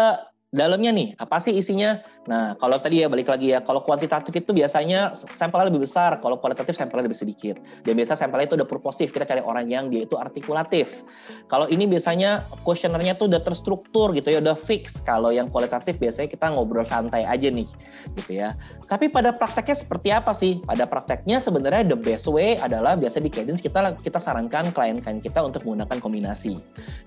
dalamnya 0.54 0.94
nih 0.94 1.08
apa 1.18 1.42
sih 1.42 1.58
isinya 1.58 1.98
Nah, 2.24 2.56
kalau 2.56 2.80
tadi 2.80 3.04
ya 3.04 3.08
balik 3.12 3.28
lagi 3.28 3.52
ya, 3.52 3.60
kalau 3.60 3.84
kuantitatif 3.84 4.32
itu 4.32 4.56
biasanya 4.56 5.12
sampelnya 5.12 5.68
lebih 5.68 5.84
besar, 5.84 6.24
kalau 6.24 6.40
kualitatif 6.40 6.72
sampelnya 6.72 7.04
lebih 7.04 7.20
sedikit. 7.20 7.60
Dan 7.84 8.00
biasa 8.00 8.16
sampelnya 8.16 8.48
itu 8.48 8.56
udah 8.56 8.68
purposif, 8.68 9.12
kita 9.12 9.28
cari 9.28 9.44
orang 9.44 9.68
yang 9.68 9.92
dia 9.92 10.08
itu 10.08 10.16
artikulatif. 10.16 11.04
Kalau 11.52 11.68
ini 11.68 11.84
biasanya 11.84 12.48
kuesionernya 12.64 13.20
tuh 13.20 13.28
udah 13.28 13.44
terstruktur 13.44 14.16
gitu 14.16 14.32
ya, 14.32 14.40
udah 14.40 14.56
fix. 14.56 15.04
Kalau 15.04 15.28
yang 15.28 15.52
kualitatif 15.52 16.00
biasanya 16.00 16.32
kita 16.32 16.48
ngobrol 16.56 16.88
santai 16.88 17.28
aja 17.28 17.48
nih, 17.52 17.68
gitu 18.16 18.40
ya. 18.40 18.56
Tapi 18.88 19.12
pada 19.12 19.36
prakteknya 19.36 19.76
seperti 19.76 20.08
apa 20.08 20.32
sih? 20.32 20.64
Pada 20.64 20.88
prakteknya 20.88 21.44
sebenarnya 21.44 21.84
the 21.92 21.98
best 21.98 22.24
way 22.24 22.56
adalah 22.56 22.96
biasa 22.96 23.20
di 23.20 23.28
Cadence 23.28 23.60
kita 23.60 24.00
kita 24.00 24.16
sarankan 24.16 24.72
klien-klien 24.72 25.20
kita 25.20 25.44
untuk 25.44 25.68
menggunakan 25.68 26.00
kombinasi. 26.00 26.56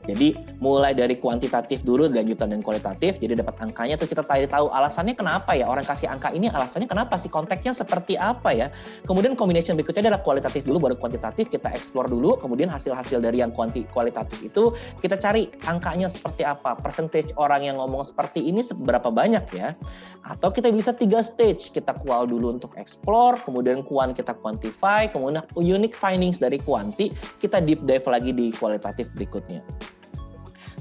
Jadi 0.06 0.38
mulai 0.62 0.94
dari 0.94 1.18
kuantitatif 1.18 1.82
dulu 1.82 2.06
lanjutan 2.06 2.54
dan 2.54 2.62
kualitatif. 2.62 3.18
Jadi 3.18 3.37
dapat 3.38 3.56
angkanya 3.62 3.96
terus 3.96 4.10
kita 4.10 4.26
cari 4.26 4.50
tahu 4.50 4.74
alasannya 4.74 5.14
kenapa 5.14 5.54
ya? 5.54 5.70
Orang 5.70 5.86
kasih 5.86 6.10
angka 6.10 6.34
ini 6.34 6.50
alasannya 6.50 6.90
kenapa 6.90 7.22
sih? 7.22 7.30
Konteksnya 7.30 7.78
seperti 7.78 8.18
apa 8.18 8.50
ya? 8.52 8.68
Kemudian 9.06 9.38
combination 9.38 9.78
berikutnya 9.78 10.10
adalah 10.10 10.26
kualitatif 10.26 10.66
dulu 10.66 10.90
baru 10.90 10.96
kuantitatif 10.98 11.54
kita 11.54 11.70
explore 11.72 12.10
dulu. 12.10 12.36
Kemudian 12.42 12.68
hasil-hasil 12.68 13.22
dari 13.22 13.46
yang 13.46 13.54
kuanti 13.54 13.86
kualitatif 13.94 14.42
itu 14.42 14.74
kita 15.00 15.22
cari 15.22 15.54
angkanya 15.70 16.10
seperti 16.10 16.44
apa? 16.44 16.74
Percentage 16.76 17.32
orang 17.38 17.64
yang 17.64 17.78
ngomong 17.78 18.02
seperti 18.02 18.42
ini 18.42 18.66
seberapa 18.66 19.14
banyak 19.14 19.46
ya? 19.54 19.78
Atau 20.28 20.52
kita 20.52 20.68
bisa 20.74 20.92
tiga 20.92 21.24
stage 21.24 21.72
kita 21.72 21.96
kual 22.04 22.28
dulu 22.28 22.58
untuk 22.58 22.74
explore 22.76 23.40
kemudian 23.44 23.84
kuan 23.84 24.12
kita 24.16 24.34
quantify 24.40 25.06
kemudian 25.08 25.44
unique 25.56 25.94
findings 25.94 26.40
dari 26.40 26.58
kuanti 26.58 27.14
kita 27.38 27.62
deep 27.62 27.84
dive 27.84 28.08
lagi 28.08 28.32
di 28.32 28.50
kualitatif 28.56 29.08
berikutnya 29.14 29.62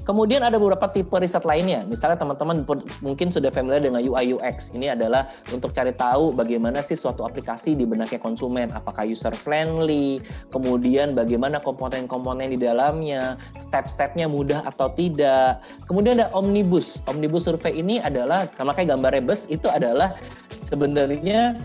Kemudian 0.07 0.39
ada 0.39 0.55
beberapa 0.55 0.87
tipe 0.87 1.11
riset 1.19 1.43
lainnya. 1.43 1.83
Misalnya 1.83 2.15
teman-teman 2.15 2.63
mungkin 3.03 3.27
sudah 3.27 3.51
familiar 3.51 3.83
dengan 3.83 3.99
UI 3.99 4.39
UX. 4.39 4.71
Ini 4.71 4.95
adalah 4.95 5.27
untuk 5.51 5.75
cari 5.75 5.91
tahu 5.91 6.31
bagaimana 6.31 6.79
sih 6.79 6.95
suatu 6.95 7.27
aplikasi 7.27 7.75
di 7.75 7.83
benaknya 7.83 8.15
konsumen, 8.15 8.71
apakah 8.71 9.03
user 9.03 9.35
friendly, 9.35 10.23
kemudian 10.47 11.11
bagaimana 11.11 11.59
komponen-komponen 11.59 12.55
di 12.55 12.59
dalamnya, 12.63 13.35
step-stepnya 13.59 14.31
mudah 14.31 14.63
atau 14.63 14.87
tidak. 14.95 15.59
Kemudian 15.91 16.23
ada 16.23 16.31
omnibus. 16.31 17.03
Omnibus 17.11 17.43
survei 17.43 17.75
ini 17.75 17.99
adalah, 17.99 18.47
makanya 18.63 18.95
gambarnya 18.95 19.27
bus 19.27 19.43
itu 19.51 19.67
adalah 19.67 20.15
sebenarnya 20.63 21.59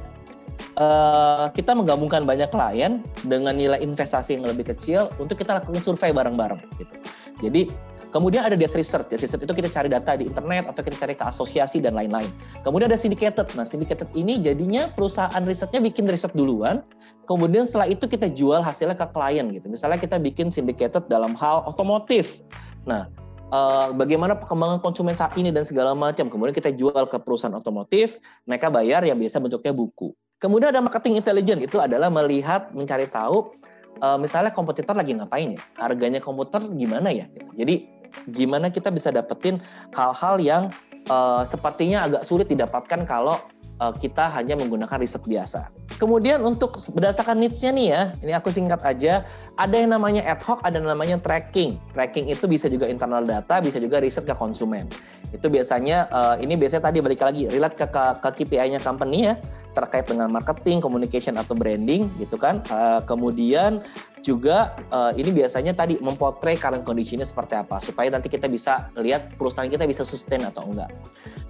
uh, 0.74 1.46
kita 1.55 1.78
menggabungkan 1.78 2.26
banyak 2.26 2.50
klien 2.50 3.07
dengan 3.22 3.55
nilai 3.55 3.78
investasi 3.78 4.35
yang 4.35 4.50
lebih 4.50 4.74
kecil 4.74 5.07
untuk 5.22 5.38
kita 5.38 5.62
lakukan 5.62 5.78
survei 5.78 6.11
bareng-bareng 6.11 6.59
gitu. 6.83 6.94
Jadi 7.42 7.70
Kemudian 8.12 8.44
ada 8.44 8.53
desk 8.53 8.77
research. 8.77 9.09
Desk 9.09 9.25
research 9.25 9.48
itu 9.48 9.55
kita 9.57 9.72
cari 9.72 9.88
data 9.88 10.12
di 10.20 10.29
internet 10.29 10.68
atau 10.68 10.85
kita 10.85 11.01
cari 11.01 11.16
ke 11.16 11.25
asosiasi 11.25 11.81
dan 11.81 11.96
lain-lain. 11.96 12.29
Kemudian 12.61 12.92
ada 12.92 13.01
syndicated. 13.01 13.48
Nah, 13.57 13.64
syndicated 13.64 14.12
ini 14.12 14.37
jadinya 14.44 14.92
perusahaan 14.92 15.40
risetnya 15.40 15.81
bikin 15.81 16.05
riset 16.05 16.37
duluan, 16.37 16.85
kemudian 17.25 17.64
setelah 17.64 17.88
itu 17.88 18.05
kita 18.05 18.29
jual 18.29 18.61
hasilnya 18.61 19.01
ke 19.01 19.09
klien 19.16 19.48
gitu. 19.48 19.66
Misalnya 19.72 19.96
kita 19.96 20.20
bikin 20.20 20.53
syndicated 20.53 21.09
dalam 21.09 21.33
hal 21.40 21.64
otomotif. 21.64 22.44
Nah, 22.85 23.09
uh, 23.48 23.96
bagaimana 23.96 24.37
perkembangan 24.37 24.85
konsumen 24.85 25.16
saat 25.16 25.33
ini 25.40 25.48
dan 25.48 25.64
segala 25.64 25.96
macam. 25.96 26.29
Kemudian 26.29 26.53
kita 26.53 26.68
jual 26.77 27.09
ke 27.09 27.16
perusahaan 27.16 27.57
otomotif, 27.57 28.20
mereka 28.44 28.68
bayar 28.68 29.01
yang 29.09 29.16
biasa 29.16 29.40
bentuknya 29.40 29.72
buku. 29.72 30.12
Kemudian 30.37 30.75
ada 30.75 30.85
marketing 30.85 31.16
intelligence 31.16 31.64
itu 31.64 31.81
adalah 31.81 32.12
melihat, 32.12 32.68
mencari 32.77 33.09
tahu 33.09 33.57
uh, 34.03 34.18
misalnya 34.18 34.51
kompetitor 34.51 34.92
lagi 34.96 35.14
ngapain 35.14 35.55
ya, 35.55 35.62
harganya 35.79 36.18
komputer 36.18 36.61
gimana 36.75 37.14
ya. 37.14 37.31
Jadi 37.55 38.01
gimana 38.31 38.68
kita 38.68 38.92
bisa 38.92 39.11
dapetin 39.11 39.59
hal-hal 39.94 40.37
yang 40.38 40.62
uh, 41.11 41.42
sepertinya 41.48 42.07
agak 42.07 42.22
sulit 42.29 42.46
didapatkan 42.46 43.03
kalau 43.09 43.38
uh, 43.83 43.94
kita 43.94 44.31
hanya 44.31 44.55
menggunakan 44.55 44.98
riset 45.03 45.22
biasa. 45.27 45.70
Kemudian 45.98 46.42
untuk 46.42 46.79
berdasarkan 46.94 47.38
needs-nya 47.38 47.70
nih 47.70 47.87
ya, 47.94 48.03
ini 48.27 48.33
aku 48.35 48.51
singkat 48.51 48.83
aja, 48.83 49.22
ada 49.55 49.75
yang 49.75 49.94
namanya 49.94 50.27
ad 50.27 50.42
hoc, 50.42 50.59
ada 50.66 50.83
yang 50.83 50.90
namanya 50.90 51.16
tracking. 51.22 51.79
Tracking 51.94 52.27
itu 52.27 52.51
bisa 52.51 52.66
juga 52.66 52.90
internal 52.90 53.22
data, 53.22 53.62
bisa 53.62 53.79
juga 53.79 54.03
riset 54.03 54.27
ke 54.27 54.35
konsumen. 54.35 54.90
Itu 55.31 55.46
biasanya, 55.46 56.11
uh, 56.11 56.37
ini 56.42 56.59
biasanya 56.59 56.90
tadi 56.90 56.98
balik 56.98 57.22
lagi, 57.22 57.46
relate 57.46 57.79
ke, 57.79 57.87
ke, 57.87 58.03
ke 58.18 58.29
KPI-nya 58.42 58.83
company 58.83 59.31
ya, 59.31 59.35
terkait 59.72 60.04
dengan 60.04 60.28
marketing, 60.28 60.80
communication 60.80 61.37
atau 61.40 61.56
branding 61.56 62.08
gitu 62.20 62.37
kan. 62.37 62.61
Uh, 62.68 63.00
kemudian 63.04 63.80
juga 64.22 64.78
uh, 64.94 65.11
ini 65.18 65.35
biasanya 65.35 65.74
tadi 65.74 65.98
mempotret 65.98 66.62
current 66.62 66.87
conditionnya 66.87 67.26
seperti 67.26 67.58
apa 67.58 67.82
supaya 67.82 68.06
nanti 68.08 68.30
kita 68.30 68.46
bisa 68.46 68.88
lihat 68.94 69.35
perusahaan 69.35 69.66
kita 69.66 69.82
bisa 69.85 70.06
sustain 70.06 70.46
atau 70.46 70.62
enggak. 70.70 70.88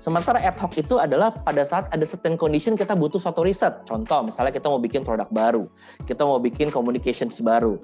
Sementara 0.00 0.40
ad 0.40 0.56
hoc 0.56 0.72
itu 0.80 0.96
adalah 0.96 1.30
pada 1.30 1.62
saat 1.62 1.86
ada 1.92 2.02
certain 2.08 2.40
condition 2.40 2.74
kita 2.74 2.96
butuh 2.96 3.20
suatu 3.20 3.44
riset. 3.44 3.84
Contoh 3.84 4.24
misalnya 4.24 4.50
kita 4.50 4.66
mau 4.72 4.80
bikin 4.80 5.04
produk 5.04 5.28
baru, 5.28 5.68
kita 6.08 6.24
mau 6.24 6.40
bikin 6.40 6.72
communications 6.72 7.38
baru. 7.44 7.76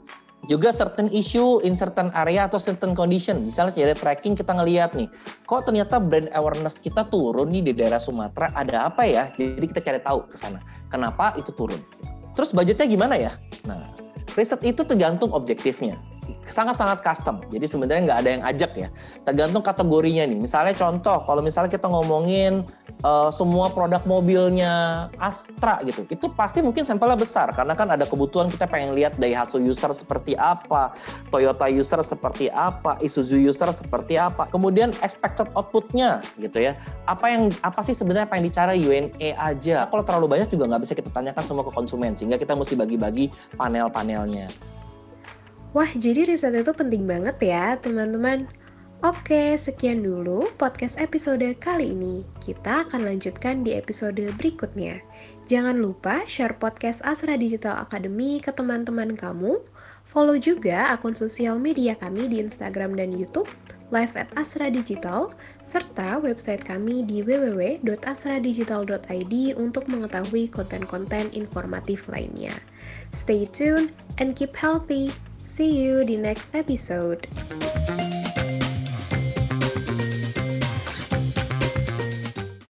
Juga 0.47 0.71
certain 0.71 1.11
issue 1.11 1.59
in 1.67 1.75
certain 1.75 2.15
area 2.15 2.47
atau 2.47 2.63
certain 2.63 2.95
condition. 2.95 3.43
Misalnya 3.43 3.75
dari 3.75 3.97
tracking 3.99 4.39
kita 4.39 4.55
ngelihat 4.55 4.95
nih, 4.95 5.11
kok 5.45 5.67
ternyata 5.67 5.99
brand 5.99 6.31
awareness 6.33 6.79
kita 6.79 7.11
turun 7.11 7.51
nih 7.51 7.67
di 7.67 7.73
daerah 7.75 7.99
Sumatera, 7.99 8.55
ada 8.55 8.87
apa 8.87 9.03
ya? 9.03 9.35
Jadi 9.35 9.67
kita 9.67 9.83
cari 9.83 10.01
tahu 10.01 10.25
ke 10.31 10.37
sana. 10.39 10.63
Kenapa 10.89 11.35
itu 11.35 11.51
turun? 11.53 11.83
Terus 12.39 12.55
budgetnya 12.55 12.87
gimana 12.87 13.19
ya? 13.19 13.33
Nah, 13.67 13.91
riset 14.39 14.63
itu 14.63 14.87
tergantung 14.87 15.35
objektifnya 15.35 15.99
sangat-sangat 16.49 17.05
custom. 17.05 17.41
Jadi 17.53 17.67
sebenarnya 17.69 18.03
nggak 18.09 18.21
ada 18.25 18.31
yang 18.31 18.43
ajak 18.45 18.73
ya. 18.77 18.89
Tergantung 19.25 19.63
kategorinya 19.65 20.25
nih. 20.29 20.39
Misalnya 20.39 20.75
contoh, 20.77 21.25
kalau 21.25 21.41
misalnya 21.41 21.71
kita 21.73 21.87
ngomongin 21.89 22.65
uh, 23.05 23.31
semua 23.33 23.69
produk 23.73 24.03
mobilnya 24.05 25.07
Astra 25.21 25.81
gitu, 25.85 26.05
itu 26.09 26.27
pasti 26.33 26.65
mungkin 26.65 26.85
sampelnya 26.85 27.19
besar 27.19 27.53
karena 27.53 27.75
kan 27.77 27.89
ada 27.93 28.05
kebutuhan 28.09 28.49
kita 28.49 28.69
pengen 28.69 28.97
lihat 28.97 29.17
Daihatsu 29.21 29.61
user 29.61 29.93
seperti 29.93 30.35
apa, 30.39 30.97
Toyota 31.29 31.69
user 31.69 32.01
seperti 32.01 32.49
apa, 32.53 32.97
Isuzu 33.01 33.39
user 33.39 33.71
seperti 33.71 34.17
apa. 34.17 34.49
Kemudian 34.49 34.93
expected 35.05 35.49
outputnya 35.53 36.25
gitu 36.41 36.71
ya. 36.71 36.79
Apa 37.05 37.29
yang 37.33 37.43
apa 37.65 37.81
sih 37.85 37.93
sebenarnya 37.97 38.29
pengen 38.29 38.49
dicari 38.49 38.81
UNE 38.81 39.37
aja. 39.37 39.89
Kalau 39.89 40.03
terlalu 40.05 40.39
banyak 40.39 40.49
juga 40.53 40.69
nggak 40.71 40.83
bisa 40.85 40.95
kita 40.97 41.11
tanyakan 41.13 41.45
semua 41.45 41.65
ke 41.67 41.73
konsumen 41.73 42.17
sehingga 42.17 42.37
kita 42.41 42.57
mesti 42.57 42.75
bagi-bagi 42.79 43.31
panel-panelnya. 43.57 44.49
Wah, 45.79 45.95
jadi 45.95 46.27
riset 46.27 46.59
itu 46.59 46.75
penting 46.75 47.07
banget 47.07 47.39
ya, 47.39 47.79
teman-teman. 47.79 48.51
Oke, 48.99 49.55
sekian 49.55 50.03
dulu 50.03 50.51
podcast 50.59 50.99
episode 50.99 51.47
kali 51.63 51.95
ini. 51.95 52.27
Kita 52.43 52.83
akan 52.83 53.07
lanjutkan 53.07 53.63
di 53.63 53.79
episode 53.79 54.19
berikutnya. 54.35 54.99
Jangan 55.47 55.79
lupa 55.79 56.27
share 56.27 56.59
podcast 56.59 56.99
Asra 57.07 57.39
Digital 57.39 57.79
Academy 57.79 58.43
ke 58.43 58.51
teman-teman 58.51 59.15
kamu. 59.15 59.63
Follow 60.03 60.35
juga 60.35 60.91
akun 60.91 61.15
sosial 61.15 61.63
media 61.63 61.95
kami 61.95 62.27
di 62.27 62.43
Instagram 62.43 62.99
dan 62.99 63.15
YouTube, 63.15 63.47
live 63.95 64.19
at 64.19 64.35
Asra 64.35 64.75
Digital, 64.75 65.31
serta 65.63 66.19
website 66.19 66.67
kami 66.67 67.07
di 67.07 67.23
www.asradigital.id 67.23 69.35
untuk 69.55 69.87
mengetahui 69.87 70.51
konten-konten 70.51 71.31
informatif 71.31 72.11
lainnya. 72.11 72.59
Stay 73.15 73.47
tuned 73.47 73.95
and 74.19 74.35
keep 74.35 74.59
healthy. 74.59 75.15
See 75.59 75.75
you 75.75 76.05
the 76.05 76.17
next 76.17 76.55
episode. 76.55 77.27